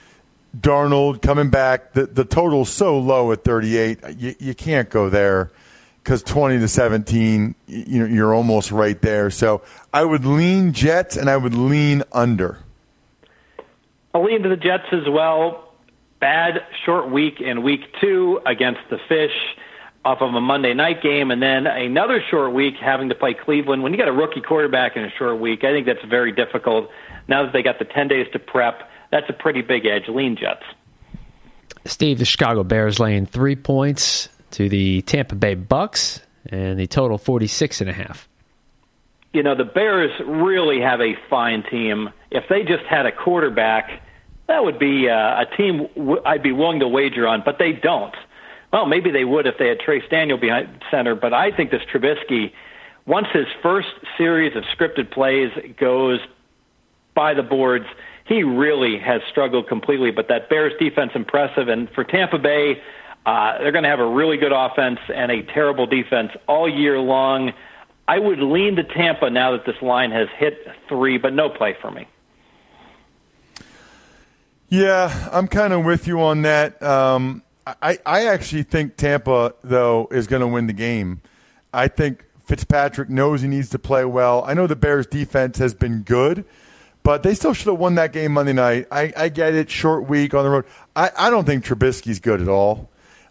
Darnold 0.58 1.20
coming 1.20 1.50
back. 1.50 1.92
The 1.92 2.06
the 2.06 2.24
total's 2.24 2.70
so 2.70 2.98
low 2.98 3.30
at 3.30 3.44
38. 3.44 3.98
You, 4.16 4.34
you 4.38 4.54
can't 4.54 4.88
go 4.88 5.10
there 5.10 5.50
because 6.02 6.22
20 6.22 6.58
to 6.60 6.68
17, 6.68 7.54
you 7.66 7.98
know, 7.98 8.06
you're 8.06 8.34
almost 8.34 8.70
right 8.72 9.00
there. 9.02 9.30
So 9.30 9.62
I 9.92 10.04
would 10.04 10.24
lean 10.24 10.72
Jets 10.72 11.16
and 11.16 11.28
I 11.28 11.36
would 11.36 11.54
lean 11.54 12.02
under. 12.12 12.58
I'll 14.14 14.24
lean 14.24 14.42
to 14.42 14.48
the 14.48 14.56
Jets 14.56 14.86
as 14.92 15.08
well. 15.08 15.74
Bad 16.20 16.64
short 16.84 17.10
week 17.10 17.40
in 17.40 17.62
week 17.62 17.82
two 18.00 18.40
against 18.46 18.80
the 18.90 18.98
Fish 19.08 19.34
off 20.04 20.22
of 20.22 20.34
a 20.34 20.40
Monday 20.40 20.74
night 20.74 21.02
game, 21.02 21.30
and 21.30 21.42
then 21.42 21.66
another 21.66 22.22
short 22.30 22.52
week 22.52 22.74
having 22.80 23.10
to 23.10 23.14
play 23.14 23.34
Cleveland. 23.34 23.82
When 23.82 23.92
you 23.92 23.98
got 23.98 24.08
a 24.08 24.12
rookie 24.12 24.40
quarterback 24.40 24.96
in 24.96 25.04
a 25.04 25.10
short 25.10 25.38
week, 25.38 25.64
I 25.64 25.72
think 25.72 25.86
that's 25.86 26.04
very 26.04 26.32
difficult. 26.32 26.90
Now 27.28 27.44
that 27.44 27.52
they 27.52 27.62
got 27.62 27.78
the 27.78 27.84
10 27.84 28.08
days 28.08 28.26
to 28.32 28.38
prep, 28.38 28.88
that's 29.10 29.28
a 29.28 29.32
pretty 29.32 29.60
big 29.60 29.86
edge. 29.86 30.08
Lean 30.08 30.36
Jets. 30.36 30.64
Steve, 31.84 32.18
the 32.18 32.24
Chicago 32.24 32.64
Bears 32.64 32.98
laying 32.98 33.26
three 33.26 33.56
points 33.56 34.28
to 34.52 34.68
the 34.68 35.02
Tampa 35.02 35.34
Bay 35.34 35.54
Bucks, 35.54 36.20
and 36.46 36.78
the 36.78 36.86
total 36.86 37.18
forty 37.18 37.46
six 37.46 37.80
and 37.80 37.90
a 37.90 37.92
half. 37.92 38.28
You 39.32 39.42
know 39.42 39.54
the 39.54 39.64
Bears 39.64 40.10
really 40.26 40.80
have 40.80 41.00
a 41.00 41.14
fine 41.28 41.62
team. 41.70 42.10
If 42.30 42.44
they 42.48 42.62
just 42.62 42.84
had 42.84 43.06
a 43.06 43.12
quarterback, 43.12 44.02
that 44.46 44.64
would 44.64 44.78
be 44.78 45.08
uh, 45.08 45.42
a 45.42 45.46
team 45.56 45.88
w- 45.94 46.22
I'd 46.24 46.42
be 46.42 46.52
willing 46.52 46.80
to 46.80 46.88
wager 46.88 47.26
on. 47.26 47.42
But 47.44 47.58
they 47.58 47.72
don't. 47.72 48.14
Well, 48.72 48.86
maybe 48.86 49.10
they 49.10 49.24
would 49.24 49.46
if 49.46 49.56
they 49.58 49.68
had 49.68 49.80
Chase 49.80 50.04
Daniel 50.10 50.38
behind 50.38 50.82
center. 50.90 51.14
But 51.14 51.32
I 51.32 51.50
think 51.50 51.70
this 51.70 51.82
Trubisky, 51.92 52.52
once 53.06 53.28
his 53.32 53.46
first 53.62 53.88
series 54.16 54.56
of 54.56 54.64
scripted 54.64 55.10
plays 55.10 55.50
goes 55.78 56.20
by 57.14 57.34
the 57.34 57.42
boards 57.42 57.86
he 58.28 58.42
really 58.42 58.98
has 58.98 59.22
struggled 59.30 59.68
completely. 59.68 60.10
But 60.10 60.28
that 60.28 60.48
Bears 60.48 60.72
defense 60.78 61.12
impressive, 61.14 61.68
and 61.68 61.90
for 61.90 62.04
Tampa 62.04 62.38
Bay, 62.38 62.80
uh, 63.28 63.58
they're 63.58 63.72
going 63.72 63.84
to 63.84 63.90
have 63.90 64.00
a 64.00 64.08
really 64.08 64.38
good 64.38 64.52
offense 64.52 65.00
and 65.14 65.30
a 65.30 65.42
terrible 65.42 65.86
defense 65.86 66.32
all 66.46 66.66
year 66.66 66.98
long. 66.98 67.52
I 68.08 68.18
would 68.18 68.38
lean 68.38 68.76
to 68.76 68.84
Tampa 68.84 69.28
now 69.28 69.52
that 69.52 69.66
this 69.66 69.76
line 69.82 70.12
has 70.12 70.28
hit 70.38 70.66
three, 70.88 71.18
but 71.18 71.34
no 71.34 71.50
play 71.50 71.76
for 71.78 71.90
me. 71.90 72.08
Yeah, 74.70 75.28
I'm 75.30 75.46
kind 75.46 75.74
of 75.74 75.84
with 75.84 76.06
you 76.06 76.22
on 76.22 76.40
that. 76.42 76.82
Um, 76.82 77.42
I, 77.66 77.98
I 78.06 78.28
actually 78.28 78.62
think 78.62 78.96
Tampa, 78.96 79.54
though, 79.62 80.08
is 80.10 80.26
going 80.26 80.40
to 80.40 80.48
win 80.48 80.66
the 80.66 80.72
game. 80.72 81.20
I 81.74 81.88
think 81.88 82.24
Fitzpatrick 82.46 83.10
knows 83.10 83.42
he 83.42 83.48
needs 83.48 83.68
to 83.70 83.78
play 83.78 84.06
well. 84.06 84.42
I 84.46 84.54
know 84.54 84.66
the 84.66 84.74
Bears' 84.74 85.06
defense 85.06 85.58
has 85.58 85.74
been 85.74 86.00
good, 86.00 86.46
but 87.02 87.22
they 87.22 87.34
still 87.34 87.52
should 87.52 87.66
have 87.66 87.78
won 87.78 87.96
that 87.96 88.14
game 88.14 88.32
Monday 88.32 88.54
night. 88.54 88.86
I, 88.90 89.12
I 89.14 89.28
get 89.28 89.54
it, 89.54 89.68
short 89.68 90.08
week 90.08 90.32
on 90.32 90.44
the 90.44 90.50
road. 90.50 90.64
I, 90.96 91.10
I 91.14 91.28
don't 91.28 91.44
think 91.44 91.66
Trubisky's 91.66 92.20
good 92.20 92.40
at 92.40 92.48
all. 92.48 92.88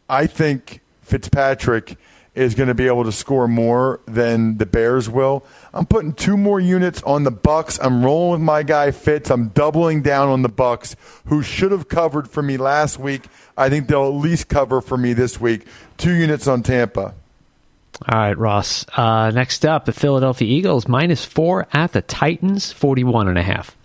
I 0.09 0.27
think 0.27 0.81
Fitzpatrick 1.01 1.97
is 2.37 2.53
going 2.53 2.67
to 2.67 2.75
be 2.75 2.85
able 2.85 3.03
to 3.03 3.11
score 3.11 3.47
more 3.47 3.99
than 4.05 4.57
the 4.57 4.65
Bears 4.65 5.09
will. 5.09 5.43
I'm 5.73 5.87
putting 5.87 6.13
two 6.13 6.37
more 6.37 6.59
units 6.59 7.01
on 7.01 7.23
the 7.23 7.31
Bucks. 7.31 7.79
I'm 7.81 8.05
rolling 8.05 8.33
with 8.33 8.41
my 8.41 8.61
guy 8.61 8.91
Fitz. 8.91 9.31
I'm 9.31 9.47
doubling 9.49 10.03
down 10.03 10.29
on 10.29 10.43
the 10.43 10.49
Bucks, 10.49 10.95
who 11.25 11.41
should 11.41 11.71
have 11.71 11.89
covered 11.89 12.29
for 12.29 12.43
me 12.43 12.57
last 12.57 12.99
week. 12.99 13.23
I 13.57 13.69
think 13.69 13.87
they'll 13.87 14.05
at 14.05 14.13
least 14.13 14.49
cover 14.49 14.81
for 14.81 14.97
me 14.97 15.13
this 15.13 15.41
week. 15.41 15.65
Two 15.97 16.13
units 16.13 16.47
on 16.47 16.61
Tampa. 16.61 17.15
All 18.07 18.19
right, 18.19 18.37
Ross. 18.37 18.85
Uh, 18.95 19.31
next 19.31 19.65
up, 19.65 19.85
the 19.85 19.91
Philadelphia 19.91 20.47
Eagles 20.47 20.87
minus 20.87 21.25
four 21.25 21.67
at 21.73 21.93
the 21.93 22.03
Titans, 22.03 22.71
41 22.71 23.27
and 23.27 23.39
a 23.39 23.43
half. 23.43 23.75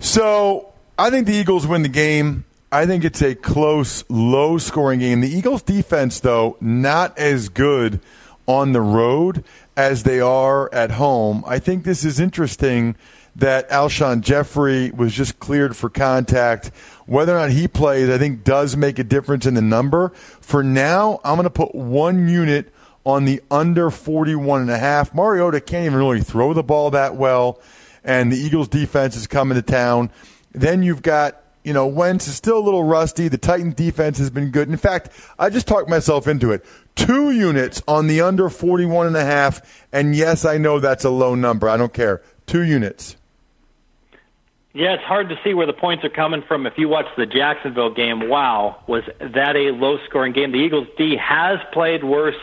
So 0.00 0.72
I 0.98 1.10
think 1.10 1.26
the 1.26 1.34
Eagles 1.34 1.66
win 1.66 1.82
the 1.82 1.90
game. 1.90 2.44
I 2.72 2.86
think 2.86 3.04
it's 3.04 3.20
a 3.20 3.34
close, 3.34 4.02
low 4.08 4.56
scoring 4.56 5.00
game. 5.00 5.20
The 5.20 5.28
Eagles 5.28 5.60
defense, 5.60 6.20
though, 6.20 6.56
not 6.58 7.18
as 7.18 7.50
good 7.50 8.00
on 8.46 8.72
the 8.72 8.80
road 8.80 9.44
as 9.76 10.04
they 10.04 10.20
are 10.20 10.72
at 10.72 10.92
home. 10.92 11.44
I 11.46 11.58
think 11.58 11.84
this 11.84 12.02
is 12.02 12.18
interesting 12.18 12.96
that 13.36 13.68
Alshon 13.68 14.22
Jeffery 14.22 14.90
was 14.90 15.12
just 15.12 15.38
cleared 15.38 15.76
for 15.76 15.90
contact. 15.90 16.68
Whether 17.04 17.36
or 17.36 17.40
not 17.40 17.50
he 17.50 17.68
plays, 17.68 18.08
I 18.08 18.16
think 18.16 18.42
does 18.42 18.74
make 18.74 18.98
a 18.98 19.04
difference 19.04 19.44
in 19.44 19.52
the 19.52 19.60
number. 19.60 20.08
For 20.40 20.62
now, 20.62 21.20
I'm 21.24 21.36
going 21.36 21.44
to 21.44 21.50
put 21.50 21.74
one 21.74 22.26
unit 22.26 22.72
on 23.04 23.26
the 23.26 23.42
under 23.50 23.90
41 23.90 24.62
and 24.62 24.70
a 24.70 24.78
half. 24.78 25.14
Mariota 25.14 25.60
can't 25.60 25.84
even 25.84 25.98
really 25.98 26.22
throw 26.22 26.54
the 26.54 26.62
ball 26.62 26.90
that 26.92 27.16
well, 27.16 27.60
and 28.02 28.32
the 28.32 28.38
Eagles 28.38 28.68
defense 28.68 29.14
is 29.14 29.26
coming 29.26 29.56
to 29.56 29.62
town. 29.62 30.10
Then 30.52 30.82
you've 30.82 31.02
got 31.02 31.41
you 31.64 31.72
know, 31.72 31.86
Wentz 31.86 32.26
is 32.26 32.34
still 32.34 32.58
a 32.58 32.60
little 32.60 32.84
rusty. 32.84 33.28
The 33.28 33.38
Titans 33.38 33.74
defense 33.74 34.18
has 34.18 34.30
been 34.30 34.50
good. 34.50 34.68
In 34.68 34.76
fact, 34.76 35.10
I 35.38 35.48
just 35.48 35.68
talked 35.68 35.88
myself 35.88 36.26
into 36.26 36.50
it. 36.50 36.64
Two 36.96 37.30
units 37.30 37.82
on 37.86 38.06
the 38.06 38.20
under 38.20 38.50
41 38.50 39.06
and 39.06 39.16
a 39.16 39.24
half. 39.24 39.86
And 39.92 40.14
yes, 40.14 40.44
I 40.44 40.58
know 40.58 40.80
that's 40.80 41.04
a 41.04 41.10
low 41.10 41.34
number. 41.34 41.68
I 41.68 41.76
don't 41.76 41.92
care. 41.92 42.22
Two 42.46 42.62
units. 42.62 43.16
Yeah, 44.74 44.94
it's 44.94 45.04
hard 45.04 45.28
to 45.28 45.38
see 45.44 45.52
where 45.52 45.66
the 45.66 45.74
points 45.74 46.02
are 46.04 46.10
coming 46.10 46.42
from. 46.48 46.66
If 46.66 46.78
you 46.78 46.88
watch 46.88 47.06
the 47.16 47.26
Jacksonville 47.26 47.92
game, 47.92 48.28
wow, 48.28 48.82
was 48.86 49.04
that 49.20 49.54
a 49.54 49.70
low 49.70 49.98
scoring 50.08 50.32
game? 50.32 50.50
The 50.50 50.58
Eagles 50.58 50.88
D 50.96 51.16
has 51.16 51.58
played 51.72 52.02
worse 52.02 52.40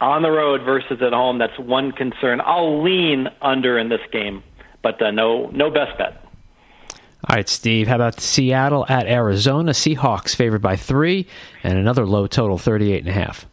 on 0.00 0.22
the 0.22 0.30
road 0.30 0.62
versus 0.62 1.02
at 1.02 1.12
home. 1.12 1.38
That's 1.38 1.58
one 1.58 1.90
concern. 1.92 2.40
I'll 2.44 2.82
lean 2.82 3.28
under 3.40 3.76
in 3.76 3.88
this 3.88 4.00
game, 4.12 4.44
but 4.82 5.02
uh, 5.02 5.10
no, 5.10 5.48
no 5.48 5.68
best 5.68 5.98
bet. 5.98 6.21
All 7.28 7.36
right, 7.36 7.48
Steve. 7.48 7.88
How 7.88 7.96
about 7.96 8.20
Seattle 8.20 8.84
at 8.88 9.06
Arizona? 9.06 9.72
Seahawks 9.72 10.34
favored 10.34 10.62
by 10.62 10.76
three, 10.76 11.26
and 11.62 11.78
another 11.78 12.04
low 12.04 12.26
total, 12.26 12.58
thirty-eight 12.58 13.00
and 13.00 13.08
a 13.08 13.12
half. 13.12 13.46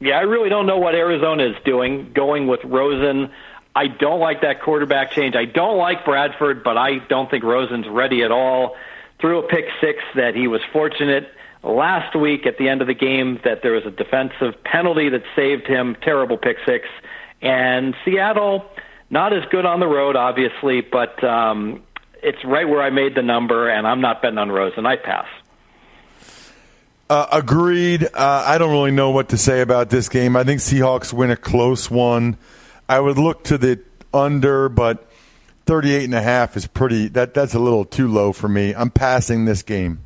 Yeah, 0.00 0.18
I 0.18 0.22
really 0.22 0.48
don't 0.48 0.66
know 0.66 0.78
what 0.78 0.94
Arizona 0.94 1.44
is 1.44 1.56
doing. 1.64 2.12
Going 2.14 2.46
with 2.46 2.60
Rosen 2.64 3.30
I 3.78 3.86
don't 3.86 4.18
like 4.18 4.40
that 4.40 4.60
quarterback 4.60 5.12
change. 5.12 5.36
I 5.36 5.44
don't 5.44 5.78
like 5.78 6.04
Bradford, 6.04 6.64
but 6.64 6.76
I 6.76 6.98
don't 6.98 7.30
think 7.30 7.44
Rosen's 7.44 7.86
ready 7.86 8.24
at 8.24 8.32
all. 8.32 8.74
Threw 9.20 9.38
a 9.38 9.46
pick 9.46 9.66
six 9.80 10.02
that 10.16 10.34
he 10.34 10.48
was 10.48 10.60
fortunate 10.72 11.32
last 11.62 12.16
week 12.16 12.44
at 12.44 12.58
the 12.58 12.68
end 12.68 12.80
of 12.80 12.88
the 12.88 12.94
game 12.94 13.38
that 13.44 13.62
there 13.62 13.72
was 13.72 13.86
a 13.86 13.92
defensive 13.92 14.62
penalty 14.64 15.08
that 15.10 15.22
saved 15.36 15.68
him. 15.68 15.96
Terrible 16.02 16.36
pick 16.36 16.56
six. 16.66 16.88
And 17.40 17.94
Seattle, 18.04 18.64
not 19.10 19.32
as 19.32 19.44
good 19.48 19.64
on 19.64 19.78
the 19.78 19.86
road, 19.86 20.16
obviously, 20.16 20.80
but 20.80 21.22
um, 21.22 21.80
it's 22.22 22.44
right 22.44 22.68
where 22.68 22.82
I 22.82 22.90
made 22.90 23.14
the 23.14 23.22
number, 23.22 23.68
and 23.68 23.86
I'm 23.86 24.00
not 24.00 24.22
betting 24.22 24.38
on 24.38 24.50
Rosen. 24.50 24.86
I 24.86 24.96
pass. 24.96 25.26
Uh, 27.10 27.26
agreed. 27.32 28.04
Uh, 28.04 28.44
I 28.46 28.58
don't 28.58 28.70
really 28.70 28.90
know 28.90 29.10
what 29.10 29.30
to 29.30 29.38
say 29.38 29.60
about 29.60 29.88
this 29.88 30.08
game. 30.08 30.36
I 30.36 30.44
think 30.44 30.60
Seahawks 30.60 31.12
win 31.12 31.30
a 31.30 31.36
close 31.36 31.90
one. 31.90 32.36
I 32.88 33.00
would 33.00 33.18
look 33.18 33.44
to 33.44 33.58
the 33.58 33.80
under, 34.12 34.68
but 34.68 35.10
38 35.66 36.04
and 36.04 36.14
a 36.14 36.22
half 36.22 36.56
is 36.56 36.66
pretty 36.66 37.08
that 37.08 37.34
that's 37.34 37.54
a 37.54 37.58
little 37.58 37.84
too 37.84 38.08
low 38.08 38.32
for 38.32 38.48
me. 38.48 38.74
I'm 38.74 38.90
passing 38.90 39.44
this 39.44 39.62
game. 39.62 40.00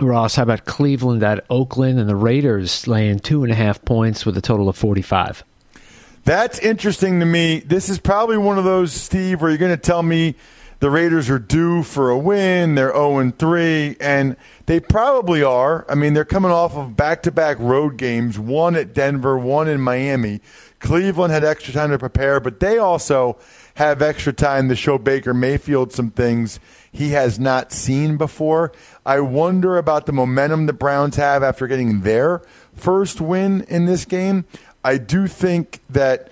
Ross, 0.00 0.36
how 0.36 0.44
about 0.44 0.64
Cleveland 0.64 1.22
at 1.22 1.44
Oakland 1.50 1.98
and 1.98 2.08
the 2.08 2.14
Raiders 2.14 2.86
laying 2.86 3.18
two 3.18 3.42
and 3.42 3.52
a 3.52 3.56
half 3.56 3.84
points 3.84 4.24
with 4.24 4.36
a 4.38 4.40
total 4.40 4.68
of 4.68 4.76
45? 4.76 5.42
That's 6.24 6.58
interesting 6.60 7.20
to 7.20 7.26
me. 7.26 7.60
This 7.60 7.88
is 7.88 7.98
probably 7.98 8.36
one 8.36 8.58
of 8.58 8.64
those, 8.64 8.92
Steve, 8.92 9.40
where 9.40 9.50
you're 9.50 9.58
going 9.58 9.74
to 9.74 9.76
tell 9.76 10.02
me 10.02 10.36
the 10.80 10.90
Raiders 10.90 11.28
are 11.28 11.38
due 11.38 11.82
for 11.82 12.10
a 12.10 12.18
win. 12.18 12.74
They're 12.74 12.92
0 12.92 13.18
and 13.18 13.36
3, 13.36 13.96
and 14.00 14.36
they 14.66 14.78
probably 14.78 15.42
are. 15.42 15.84
I 15.88 15.94
mean, 15.94 16.14
they're 16.14 16.24
coming 16.24 16.52
off 16.52 16.76
of 16.76 16.96
back 16.96 17.22
to 17.24 17.32
back 17.32 17.58
road 17.58 17.96
games, 17.96 18.38
one 18.38 18.76
at 18.76 18.94
Denver, 18.94 19.36
one 19.36 19.68
in 19.68 19.80
Miami. 19.80 20.40
Cleveland 20.78 21.32
had 21.32 21.42
extra 21.42 21.74
time 21.74 21.90
to 21.90 21.98
prepare, 21.98 22.38
but 22.38 22.60
they 22.60 22.78
also 22.78 23.36
have 23.74 24.00
extra 24.00 24.32
time 24.32 24.68
to 24.68 24.76
show 24.76 24.98
Baker 24.98 25.34
Mayfield 25.34 25.92
some 25.92 26.10
things 26.10 26.60
he 26.92 27.10
has 27.10 27.38
not 27.38 27.72
seen 27.72 28.16
before. 28.16 28.72
I 29.04 29.20
wonder 29.20 29.76
about 29.76 30.06
the 30.06 30.12
momentum 30.12 30.66
the 30.66 30.72
Browns 30.72 31.16
have 31.16 31.42
after 31.42 31.66
getting 31.66 32.02
their 32.02 32.42
first 32.74 33.20
win 33.20 33.62
in 33.62 33.86
this 33.86 34.04
game. 34.04 34.44
I 34.84 34.98
do 34.98 35.26
think 35.26 35.80
that 35.90 36.30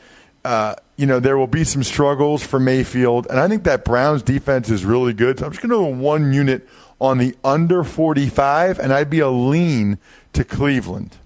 you 0.97 1.07
know 1.07 1.21
there 1.21 1.37
will 1.37 1.47
be 1.47 1.65
some 1.65 1.83
struggles 1.83 2.43
for 2.43 2.59
Mayfield, 2.59 3.27
and 3.29 3.39
I 3.39 3.49
think 3.49 3.65
that 3.65 3.85
Browns 3.85 4.23
defense 4.23 4.71
is 4.71 4.85
really 4.85 5.13
good. 5.13 5.39
So 5.39 5.47
I'm 5.47 5.53
just 5.53 5.63
going 5.63 5.71
to 5.71 5.77
go 5.77 6.03
one 6.03 6.33
unit 6.33 6.67
on 7.01 7.19
the 7.19 7.35
under 7.45 7.85
45, 7.85 8.79
and 8.79 8.93
I'd 8.93 9.11
be 9.11 9.21
a 9.21 9.29
lean 9.29 9.99
to 10.33 10.45
Cleveland. 10.45 11.17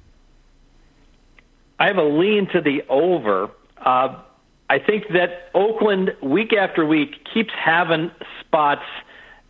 I 1.79 1.87
have 1.87 1.97
a 1.97 2.03
lean 2.03 2.49
to 2.53 2.61
the 2.61 2.83
over. 2.89 3.51
Uh, 3.79 4.21
I 4.69 4.79
think 4.79 5.09
that 5.13 5.51
Oakland, 5.55 6.15
week 6.21 6.53
after 6.53 6.85
week, 6.85 7.27
keeps 7.33 7.53
having 7.55 8.11
spots 8.41 8.85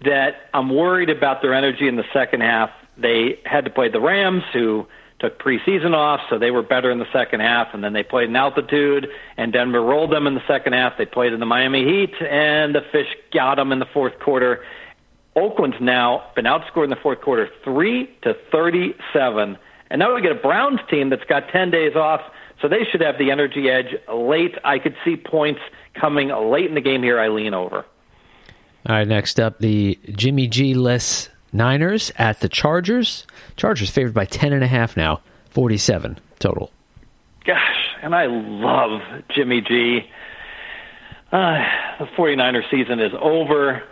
that 0.05 0.49
I'm 0.55 0.71
worried 0.75 1.11
about 1.11 1.43
their 1.43 1.55
energy 1.55 1.89
in 1.89 1.97
the 1.97 2.05
second 2.13 2.43
half. 2.43 2.71
They 2.97 3.39
had 3.45 3.65
to 3.65 3.71
play 3.71 3.89
the 3.89 4.01
Rams, 4.01 4.45
who 4.53 4.87
took 5.21 5.39
preseason 5.39 5.95
off, 5.95 6.21
so 6.29 6.39
they 6.39 6.51
were 6.51 6.63
better 6.63 6.91
in 6.91 6.99
the 6.99 7.11
second 7.13 7.41
half, 7.41 7.69
and 7.75 7.85
then 7.85 7.93
they 7.93 8.03
played 8.03 8.29
in 8.29 8.37
altitude, 8.37 9.09
and 9.37 9.53
Denver 9.53 9.83
rolled 9.83 10.11
them 10.11 10.27
in 10.27 10.35
the 10.35 10.47
second 10.49 10.73
half. 10.73 10.99
They 10.99 11.07
played 11.07 11.33
in 11.33 11.41
the 11.41 11.47
Miami 11.47 11.85
Heat, 11.85 12.15
and 12.23 12.75
the 12.75 12.83
Fish 12.93 13.09
got 13.33 13.57
them 13.57 13.73
in 13.73 13.79
the 13.79 13.87
fourth 13.93 14.19
quarter. 14.19 14.65
Oakland's 15.37 15.81
now 15.81 16.31
been 16.35 16.47
outscored 16.47 16.85
in 16.85 16.91
the 16.91 16.97
fourth 16.97 17.21
quarter, 17.21 17.49
three 17.65 18.11
to 18.23 18.35
thirty-seven 18.51 19.59
and 19.91 19.99
now 19.99 20.15
we 20.15 20.23
get 20.23 20.31
a 20.31 20.37
Browns 20.37 20.81
team 20.89 21.11
that's 21.11 21.25
got 21.25 21.49
10 21.49 21.71
days 21.71 21.97
off, 21.97 22.21
so 22.63 22.69
they 22.69 22.85
should 22.91 23.01
have 23.01 23.19
the 23.19 23.31
energy 23.31 23.69
edge 23.69 23.97
late. 24.13 24.55
I 24.65 24.79
could 24.79 24.97
see 25.05 25.17
points 25.17 25.61
coming 25.95 26.29
late 26.29 26.67
in 26.67 26.75
the 26.75 26.81
game 26.81 27.03
here. 27.03 27.19
I 27.19 27.29
lean 27.29 27.55
over. 27.55 27.85
All 28.89 28.97
right, 28.97 29.07
next 29.07 29.41
up, 29.41 29.59
the 29.59 29.99
Jimmy 30.13 30.47
G 30.47 30.75
less 30.75 31.29
Niners 31.53 32.13
at 32.17 32.41
the 32.41 32.49
Chargers. 32.49 33.27
Chargers 33.57 33.91
favored 33.91 34.15
by 34.15 34.27
10.5 34.27 34.97
now, 34.97 35.21
47 35.51 36.19
total. 36.39 36.71
Gosh, 37.45 37.59
and 38.03 38.15
I 38.15 38.27
love 38.27 39.01
Jimmy 39.35 39.61
G. 39.61 40.01
Uh, 41.33 41.59
the 41.99 42.07
49er 42.17 42.63
season 42.71 43.01
is 43.01 43.13
over. 43.21 43.83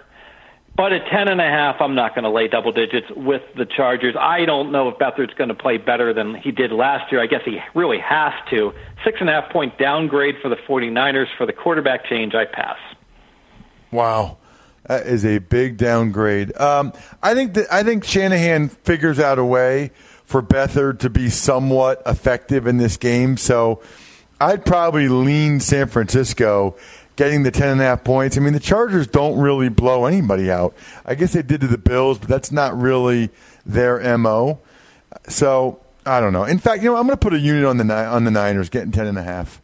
But 0.79 0.92
at 0.92 1.09
ten 1.11 1.27
and 1.27 1.40
a 1.40 1.44
half, 1.44 1.81
I'm 1.81 1.97
not 1.97 2.14
going 2.14 2.23
to 2.23 2.31
lay 2.31 2.47
double 2.47 2.71
digits 2.71 3.09
with 3.16 3.42
the 3.57 3.66
Chargers. 3.66 4.14
I 4.16 4.44
don't 4.44 4.71
know 4.71 4.88
if 4.88 4.97
Beathard's 4.97 5.35
going 5.35 5.49
to 5.49 5.55
play 5.55 5.77
better 5.77 6.14
than 6.14 6.37
he 6.37 6.53
did 6.53 6.71
last 6.71 7.11
year. 7.11 7.21
I 7.21 7.27
guess 7.27 7.40
he 7.44 7.59
really 7.75 7.99
has 7.99 8.33
to. 8.51 8.73
Six 9.05 9.16
and 9.18 9.29
a 9.29 9.33
half 9.33 9.51
point 9.51 9.77
downgrade 9.77 10.37
for 10.40 10.49
the 10.49 10.55
49ers 10.55 11.27
for 11.37 11.47
the 11.47 11.53
quarterback 11.53 12.05
change. 12.07 12.33
I 12.37 12.44
pass. 12.44 12.79
Wow. 13.90 14.37
That 14.88 15.07
is 15.07 15.24
a 15.24 15.38
big 15.38 15.77
downgrade. 15.77 16.57
Um, 16.59 16.92
I 17.22 17.35
think 17.35 17.55
that 17.55 17.72
I 17.72 17.83
think 17.83 18.05
Shanahan 18.05 18.68
figures 18.68 19.20
out 19.20 19.38
a 19.38 19.44
way 19.44 19.92
for 20.24 20.42
Beathard 20.42 20.98
to 21.01 21.11
be 21.11 21.31
somewhat 21.31 22.03
effective 22.05 22.66
in 22.66 22.79
this 22.79 22.96
game. 22.96 23.37
So 23.37 23.83
I'd 24.40 24.64
probably 24.64 25.09
lean 25.09 25.61
San 25.61 25.88
Francisco 25.88 26.77
getting 27.16 27.42
the 27.42 27.53
10.5 27.53 28.05
points. 28.05 28.37
I 28.37 28.40
mean, 28.40 28.53
the 28.53 28.61
Chargers 28.61 29.07
don't 29.07 29.38
really 29.38 29.68
blow 29.68 30.07
anybody 30.07 30.51
out. 30.51 30.74
I 31.05 31.14
guess 31.14 31.33
they 31.33 31.42
did 31.42 31.61
to 31.62 31.66
the 31.66 31.79
Bills, 31.79 32.18
but 32.18 32.29
that's 32.29 32.53
not 32.53 32.79
really 32.79 33.31
their 33.66 34.16
MO. 34.16 34.61
So, 35.29 35.81
I 36.07 36.20
don't 36.20 36.33
know. 36.33 36.44
In 36.44 36.59
fact, 36.59 36.83
you 36.83 36.90
know, 36.90 36.96
I'm 36.96 37.07
going 37.07 37.18
to 37.18 37.20
put 37.20 37.35
a 37.35 37.38
unit 37.38 37.64
on 37.64 37.77
the 37.77 37.92
on 37.92 38.24
the 38.24 38.31
Niners 38.31 38.68
getting 38.68 38.92
10.5. 38.92 39.59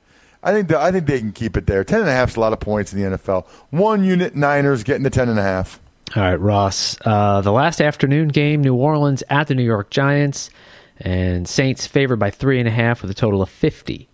I 0.45 0.53
think 0.53 0.69
the, 0.69 0.79
I 0.79 0.93
think 0.93 1.07
they 1.07 1.19
can 1.19 1.33
keep 1.33 1.57
it 1.57 1.67
there. 1.67 1.83
10.5 1.83 2.29
is 2.29 2.37
a 2.37 2.41
lot 2.41 2.53
of 2.53 2.61
points 2.61 2.93
in 2.93 3.01
the 3.01 3.17
NFL. 3.17 3.47
One 3.71 4.05
unit 4.05 4.37
Niners 4.37 4.85
getting 4.85 5.03
the 5.03 5.11
10.5. 5.11 5.79
All 6.17 6.23
right, 6.23 6.39
Ross. 6.39 6.99
Uh, 7.05 7.41
the 7.41 7.51
last 7.51 7.81
afternoon 7.81 8.29
game, 8.29 8.61
New 8.61 8.75
Orleans 8.75 9.25
at 9.31 9.49
the 9.49 9.55
New 9.55 9.65
York 9.65 9.91
Giants, 9.91 10.51
and 10.99 11.49
Saints 11.49 11.87
favored 11.87 12.19
by 12.19 12.31
three 12.31 12.61
and 12.61 12.69
a 12.69 12.71
half 12.71 13.01
with 13.01 13.11
a 13.11 13.15
total 13.15 13.41
of 13.41 13.49
50. 13.49 14.07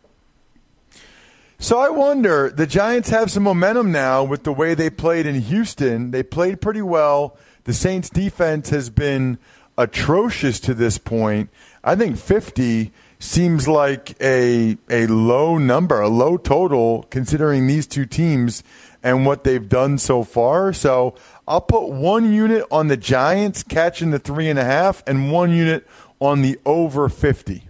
So 1.59 1.79
I 1.79 1.91
wonder, 1.91 2.49
the 2.49 2.67
Giants 2.67 3.11
have 3.11 3.31
some 3.31 3.43
momentum 3.43 3.93
now 3.93 4.25
with 4.25 4.45
the 4.45 4.53
way 4.53 4.75
they 4.75 4.89
played 4.89 5.27
in 5.27 5.41
Houston. 5.43 6.11
They 6.11 6.23
played 6.23 6.61
pretty 6.63 6.81
well. 6.81 7.37
The 7.65 7.75
Saints 7.75 8.09
defense 8.09 8.71
has 8.71 8.89
been 8.89 9.37
atrocious 9.77 10.59
to 10.61 10.75
this 10.75 10.97
point. 10.97 11.51
I 11.85 11.97
think 11.97 12.17
50 12.17 12.93
seems 13.21 13.69
like 13.69 14.21
a 14.21 14.77
a 14.89 15.07
low 15.07 15.59
number, 15.59 16.01
a 16.01 16.09
low 16.09 16.37
total 16.37 17.05
considering 17.11 17.69
these 17.69 17.87
two 17.87 18.07
teams 18.07 18.65
and 19.03 19.25
what 19.25 19.45
they've 19.45 19.69
done 19.69 19.99
so 19.99 20.25
far. 20.25 20.73
So 20.73 21.15
I'll 21.47 21.61
put 21.61 21.89
one 21.89 22.33
unit 22.33 22.65
on 22.71 22.89
the 22.89 22.97
Giants 22.97 23.63
catching 23.63 24.11
the 24.11 24.19
three 24.19 24.49
and 24.49 24.59
a 24.59 24.65
half 24.65 25.03
and 25.07 25.31
one 25.31 25.53
unit 25.53 25.87
on 26.19 26.43
the 26.43 26.59
over 26.67 27.09
50. 27.09 27.65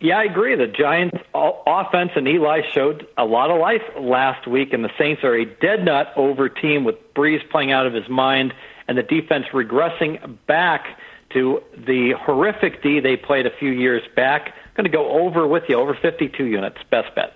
Yeah, 0.00 0.18
I 0.18 0.24
agree. 0.24 0.56
The 0.56 0.66
Giants' 0.66 1.18
offense 1.32 2.10
and 2.16 2.26
Eli 2.26 2.62
showed 2.72 3.06
a 3.16 3.24
lot 3.24 3.52
of 3.52 3.60
life 3.60 3.82
last 4.00 4.48
week, 4.48 4.72
and 4.72 4.84
the 4.84 4.90
Saints 4.98 5.22
are 5.22 5.34
a 5.36 5.44
dead 5.44 5.84
nut 5.84 6.12
over 6.16 6.48
team 6.48 6.82
with 6.82 6.96
Brees 7.14 7.48
playing 7.50 7.70
out 7.70 7.86
of 7.86 7.94
his 7.94 8.08
mind 8.08 8.52
and 8.88 8.98
the 8.98 9.04
defense 9.04 9.46
regressing 9.52 10.36
back 10.46 10.98
to 11.32 11.62
the 11.76 12.12
horrific 12.18 12.82
D 12.82 13.00
they 13.00 13.16
played 13.16 13.46
a 13.46 13.50
few 13.58 13.70
years 13.70 14.02
back. 14.14 14.54
I'm 14.54 14.74
going 14.74 14.84
to 14.84 14.90
go 14.90 15.10
over 15.10 15.46
with 15.46 15.64
you, 15.68 15.76
over 15.76 15.94
52 15.94 16.44
units. 16.44 16.78
Best 16.90 17.14
bet. 17.14 17.34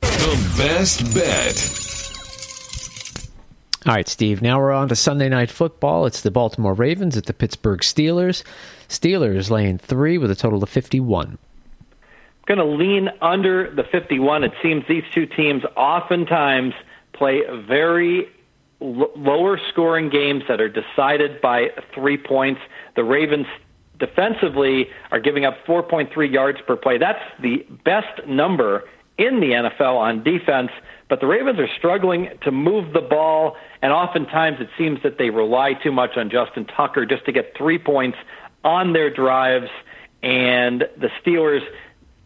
The 0.00 0.54
best 0.56 1.14
bet. 1.14 1.80
All 3.86 3.94
right, 3.94 4.06
Steve. 4.06 4.42
Now 4.42 4.58
we're 4.58 4.72
on 4.72 4.88
to 4.88 4.96
Sunday 4.96 5.30
Night 5.30 5.50
Football. 5.50 6.04
It's 6.04 6.20
the 6.20 6.30
Baltimore 6.30 6.74
Ravens 6.74 7.16
at 7.16 7.24
the 7.24 7.32
Pittsburgh 7.32 7.80
Steelers. 7.80 8.42
Steelers 8.88 9.50
laying 9.50 9.78
three 9.78 10.18
with 10.18 10.30
a 10.30 10.34
total 10.34 10.62
of 10.62 10.68
51. 10.68 11.38
Going 12.46 12.58
to 12.58 12.64
lean 12.64 13.08
under 13.22 13.74
the 13.74 13.84
51. 13.84 14.44
It 14.44 14.52
seems 14.62 14.84
these 14.86 15.04
two 15.14 15.24
teams 15.24 15.62
oftentimes 15.76 16.74
play 17.14 17.42
very 17.66 18.28
l- 18.80 19.10
lower 19.16 19.58
scoring 19.70 20.10
games 20.10 20.44
that 20.48 20.60
are 20.60 20.68
decided 20.68 21.40
by 21.40 21.68
three 21.94 22.16
points. 22.16 22.60
The 22.96 23.04
Ravens 23.04 23.46
defensively 23.98 24.88
are 25.12 25.20
giving 25.20 25.44
up 25.44 25.54
4.3 25.66 26.32
yards 26.32 26.58
per 26.66 26.76
play. 26.76 26.98
That's 26.98 27.22
the 27.40 27.66
best 27.84 28.26
number 28.26 28.84
in 29.18 29.40
the 29.40 29.50
NFL 29.50 29.96
on 29.96 30.22
defense. 30.24 30.70
But 31.08 31.20
the 31.20 31.26
Ravens 31.26 31.58
are 31.58 31.68
struggling 31.76 32.30
to 32.42 32.50
move 32.50 32.92
the 32.92 33.00
ball, 33.00 33.56
and 33.82 33.92
oftentimes 33.92 34.58
it 34.60 34.68
seems 34.78 35.02
that 35.02 35.18
they 35.18 35.30
rely 35.30 35.74
too 35.74 35.92
much 35.92 36.16
on 36.16 36.30
Justin 36.30 36.64
Tucker 36.64 37.04
just 37.04 37.26
to 37.26 37.32
get 37.32 37.56
three 37.56 37.78
points 37.78 38.16
on 38.64 38.92
their 38.92 39.10
drives. 39.10 39.68
And 40.22 40.84
the 40.96 41.10
Steelers, 41.20 41.62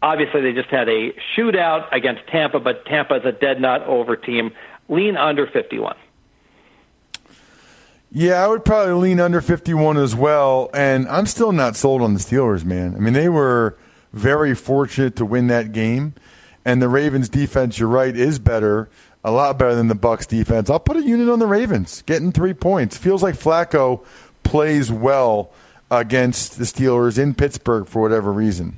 obviously, 0.01 0.41
they 0.41 0.53
just 0.53 0.69
had 0.69 0.87
a 0.87 1.11
shootout 1.35 1.87
against 1.91 2.27
Tampa, 2.27 2.59
but 2.59 2.85
Tampa 2.85 3.15
is 3.15 3.25
a 3.25 3.31
dead 3.31 3.59
nut 3.59 3.81
over 3.83 4.15
team. 4.15 4.51
Lean 4.87 5.17
under 5.17 5.47
51. 5.47 5.95
Yeah, 8.17 8.41
I 8.41 8.47
would 8.47 8.63
probably 8.63 8.93
lean 8.93 9.19
under 9.19 9.41
51 9.41 9.97
as 9.97 10.15
well. 10.15 10.69
And 10.73 11.05
I'm 11.09 11.25
still 11.25 11.51
not 11.51 11.75
sold 11.75 12.01
on 12.01 12.13
the 12.13 12.19
Steelers, 12.21 12.63
man. 12.63 12.95
I 12.95 12.99
mean, 12.99 13.13
they 13.13 13.27
were 13.27 13.77
very 14.13 14.55
fortunate 14.55 15.17
to 15.17 15.25
win 15.25 15.47
that 15.47 15.73
game. 15.73 16.13
And 16.63 16.81
the 16.81 16.87
Ravens 16.87 17.27
defense, 17.27 17.77
you're 17.77 17.89
right, 17.89 18.15
is 18.15 18.39
better, 18.39 18.89
a 19.21 19.31
lot 19.31 19.59
better 19.59 19.75
than 19.75 19.89
the 19.89 19.95
Bucs 19.95 20.25
defense. 20.25 20.69
I'll 20.69 20.79
put 20.79 20.95
a 20.95 21.03
unit 21.03 21.27
on 21.27 21.39
the 21.39 21.45
Ravens, 21.45 22.03
getting 22.03 22.31
three 22.31 22.53
points. 22.53 22.95
Feels 22.95 23.21
like 23.21 23.35
Flacco 23.35 24.05
plays 24.43 24.89
well 24.89 25.51
against 25.91 26.57
the 26.57 26.63
Steelers 26.63 27.19
in 27.19 27.33
Pittsburgh 27.33 27.85
for 27.85 28.01
whatever 28.01 28.31
reason. 28.31 28.77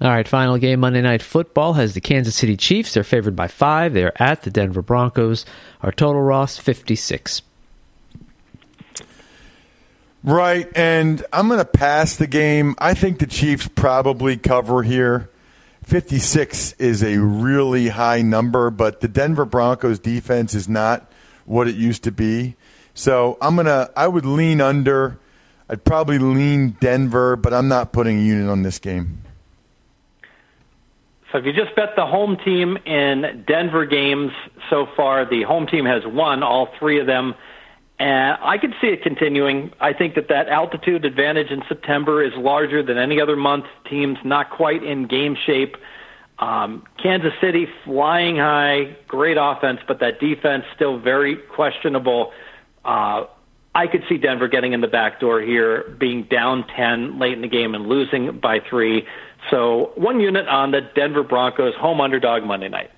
All 0.00 0.10
right, 0.10 0.28
final 0.28 0.58
game 0.58 0.78
Monday 0.78 1.02
Night 1.02 1.22
Football 1.22 1.72
has 1.72 1.94
the 1.94 2.00
Kansas 2.00 2.36
City 2.36 2.56
Chiefs. 2.56 2.94
They're 2.94 3.02
favored 3.02 3.34
by 3.34 3.48
five. 3.48 3.94
They're 3.94 4.22
at 4.22 4.42
the 4.42 4.50
Denver 4.52 4.82
Broncos. 4.82 5.44
Our 5.82 5.90
total, 5.90 6.22
Ross, 6.22 6.56
56. 6.56 7.42
Right, 10.24 10.68
and 10.74 11.24
I'm 11.32 11.46
going 11.46 11.60
to 11.60 11.64
pass 11.64 12.16
the 12.16 12.26
game. 12.26 12.74
I 12.78 12.94
think 12.94 13.18
the 13.18 13.26
Chiefs 13.26 13.68
probably 13.68 14.36
cover 14.36 14.82
here. 14.82 15.30
56 15.84 16.72
is 16.74 17.04
a 17.04 17.18
really 17.18 17.88
high 17.88 18.22
number, 18.22 18.70
but 18.70 19.00
the 19.00 19.08
Denver 19.08 19.44
Broncos 19.44 20.00
defense 20.00 20.52
is 20.54 20.68
not 20.68 21.10
what 21.44 21.68
it 21.68 21.76
used 21.76 22.02
to 22.04 22.10
be. 22.10 22.56
So 22.92 23.38
I'm 23.40 23.54
going 23.54 23.66
to, 23.66 23.90
I 23.94 24.08
would 24.08 24.26
lean 24.26 24.60
under. 24.60 25.18
I'd 25.68 25.84
probably 25.84 26.18
lean 26.18 26.76
Denver, 26.80 27.36
but 27.36 27.54
I'm 27.54 27.68
not 27.68 27.92
putting 27.92 28.18
a 28.18 28.22
unit 28.22 28.48
on 28.48 28.62
this 28.62 28.78
game. 28.78 29.22
So 31.30 31.38
if 31.38 31.44
you 31.44 31.52
just 31.52 31.74
bet 31.76 31.90
the 31.96 32.06
home 32.06 32.36
team 32.44 32.78
in 32.86 33.44
Denver 33.46 33.84
games 33.84 34.32
so 34.70 34.86
far, 34.96 35.28
the 35.28 35.42
home 35.42 35.66
team 35.66 35.84
has 35.84 36.02
won 36.06 36.42
all 36.42 36.68
three 36.78 36.98
of 37.00 37.06
them. 37.06 37.34
And 37.98 38.36
I 38.42 38.58
could 38.58 38.74
see 38.80 38.88
it 38.88 39.02
continuing. 39.02 39.72
I 39.80 39.94
think 39.94 40.16
that 40.16 40.28
that 40.28 40.48
altitude 40.48 41.04
advantage 41.04 41.50
in 41.50 41.62
September 41.66 42.22
is 42.22 42.32
larger 42.36 42.82
than 42.82 42.98
any 42.98 43.20
other 43.20 43.36
month. 43.36 43.64
Teams 43.88 44.18
not 44.22 44.50
quite 44.50 44.82
in 44.82 45.06
game 45.06 45.34
shape. 45.46 45.76
Um, 46.38 46.84
Kansas 47.02 47.32
City 47.40 47.66
flying 47.84 48.36
high, 48.36 48.96
great 49.08 49.38
offense, 49.40 49.80
but 49.88 50.00
that 50.00 50.20
defense 50.20 50.64
still 50.74 50.98
very 50.98 51.36
questionable. 51.36 52.32
Uh, 52.84 53.24
I 53.74 53.86
could 53.86 54.04
see 54.08 54.18
Denver 54.18 54.48
getting 54.48 54.74
in 54.74 54.82
the 54.82 54.88
back 54.88 55.18
door 55.20 55.40
here, 55.40 55.84
being 55.98 56.24
down 56.24 56.66
10 56.76 57.18
late 57.18 57.32
in 57.32 57.40
the 57.40 57.48
game 57.48 57.74
and 57.74 57.86
losing 57.86 58.38
by 58.40 58.60
three. 58.60 59.06
So 59.50 59.92
one 59.96 60.20
unit 60.20 60.48
on 60.48 60.70
the 60.70 60.80
Denver 60.94 61.22
Broncos 61.22 61.74
home 61.74 62.00
underdog 62.00 62.42
Monday 62.42 62.68
night. 62.68 62.90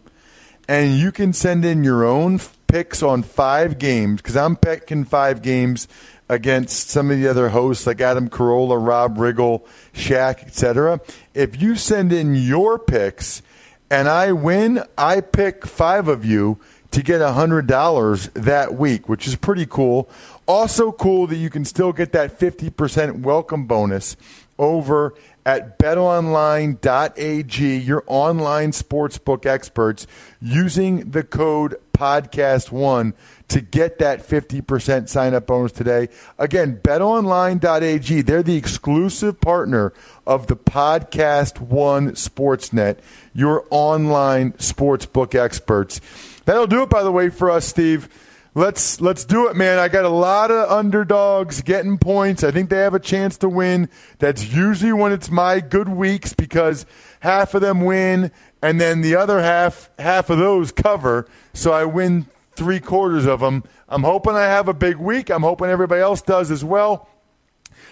and 0.67 0.97
you 0.97 1.11
can 1.11 1.33
send 1.33 1.63
in 1.65 1.83
your 1.83 2.03
own 2.03 2.39
picks 2.67 3.03
on 3.03 3.21
five 3.21 3.77
games 3.77 4.21
because 4.21 4.35
I'm 4.35 4.55
picking 4.55 5.05
five 5.05 5.43
games 5.43 5.87
against 6.29 6.89
some 6.89 7.11
of 7.11 7.17
the 7.17 7.27
other 7.27 7.49
hosts 7.49 7.85
like 7.85 8.01
Adam 8.01 8.29
Carolla, 8.29 8.85
Rob 8.85 9.17
Riggle, 9.17 9.65
Shaq, 9.93 10.43
etc. 10.43 10.99
If 11.33 11.61
you 11.61 11.75
send 11.75 12.13
in 12.13 12.35
your 12.35 12.79
picks 12.79 13.41
and 13.89 14.07
I 14.07 14.31
win, 14.31 14.83
I 14.97 15.21
pick 15.21 15.65
five 15.65 16.07
of 16.07 16.25
you 16.25 16.59
to 16.91 17.01
get 17.01 17.21
$100 17.21 18.33
that 18.33 18.75
week, 18.75 19.09
which 19.09 19.27
is 19.27 19.35
pretty 19.35 19.65
cool. 19.65 20.09
Also 20.47 20.91
cool 20.91 21.27
that 21.27 21.37
you 21.37 21.49
can 21.49 21.65
still 21.65 21.91
get 21.91 22.11
that 22.11 22.39
50% 22.39 23.21
welcome 23.21 23.65
bonus 23.65 24.15
over 24.59 25.13
at 25.45 25.77
betonline.ag, 25.79 27.77
your 27.77 28.03
online 28.07 28.71
sportsbook 28.71 29.45
experts, 29.45 30.07
using 30.41 31.11
the 31.11 31.23
code 31.23 31.75
podcast1 31.93 33.13
to 33.49 33.61
get 33.61 33.99
that 33.99 34.27
50% 34.27 35.07
sign 35.07 35.33
up 35.33 35.47
bonus 35.47 35.71
today. 35.71 36.09
Again, 36.37 36.79
betonline.ag, 36.83 38.21
they're 38.21 38.43
the 38.43 38.57
exclusive 38.57 39.39
partner 39.39 39.93
of 40.25 40.47
the 40.47 40.55
Podcast 40.55 41.59
One 41.59 42.11
Sportsnet, 42.11 42.97
your 43.33 43.65
online 43.69 44.53
sportsbook 44.53 45.35
experts. 45.35 46.01
That'll 46.45 46.67
do 46.67 46.83
it, 46.83 46.89
by 46.89 47.03
the 47.03 47.11
way, 47.11 47.29
for 47.29 47.51
us, 47.51 47.65
Steve. 47.65 48.09
Let's 48.55 49.01
let's 49.01 49.25
do 49.25 49.47
it, 49.47 49.55
man. 49.55 49.79
I 49.79 49.87
got 49.87 50.05
a 50.05 50.09
lot 50.09 50.51
of 50.51 50.69
underdogs 50.69 51.63
getting 51.63 51.97
points. 51.97 52.43
I 52.43 52.51
think 52.51 52.69
they 52.69 52.77
have 52.77 52.93
a 52.93 52.99
chance 52.99 53.37
to 53.37 53.49
win. 53.49 53.89
That's 54.19 54.53
usually 54.53 54.93
when 54.93 55.11
it's 55.11 55.31
my 55.31 55.59
good 55.59 55.89
weeks 55.89 56.33
because 56.33 56.85
half 57.21 57.55
of 57.55 57.61
them 57.61 57.81
win 57.81 58.31
and 58.63 58.79
then 58.79 59.01
the 59.01 59.15
other 59.15 59.41
half 59.41 59.91
half 59.99 60.29
of 60.29 60.39
those 60.39 60.71
cover. 60.71 61.27
So 61.53 61.73
I 61.73 61.83
win 61.83 62.27
three 62.55 62.79
quarters 62.79 63.25
of 63.25 63.41
them. 63.41 63.65
I'm 63.89 64.03
hoping 64.03 64.33
I 64.33 64.45
have 64.45 64.69
a 64.69 64.73
big 64.73 64.95
week. 64.95 65.29
I'm 65.29 65.41
hoping 65.41 65.67
everybody 65.67 66.01
else 66.01 66.21
does 66.21 66.49
as 66.49 66.63
well. 66.63 67.09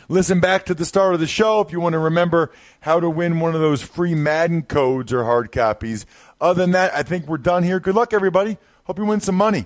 Listen 0.08 0.40
back 0.40 0.66
to 0.66 0.74
the 0.74 0.86
start 0.86 1.14
of 1.14 1.20
the 1.20 1.28
show 1.28 1.60
if 1.60 1.72
you 1.74 1.82
want 1.82 1.94
to 1.94 2.00
remember 2.00 2.52
how 2.82 3.00
to 3.00 3.10
win 3.10 3.40
one 3.42 3.54
of 3.54 3.62
those 3.62 3.82
free 3.82 4.16
Madden 4.16 4.64
codes 4.64 5.12
or 5.12 5.26
hard 5.26 5.52
copies. 5.52 6.06
Other 6.40 6.62
than 6.62 6.72
that, 6.72 6.94
I 6.94 7.04
think 7.04 7.28
we're 7.28 7.38
done 7.38 7.64
here. 7.64 7.80
Good 7.80 7.96
luck, 7.96 8.14
everybody. 8.14 8.58
Hope 8.86 8.98
you 8.98 9.06
win 9.06 9.20
some 9.20 9.36
money. 9.36 9.66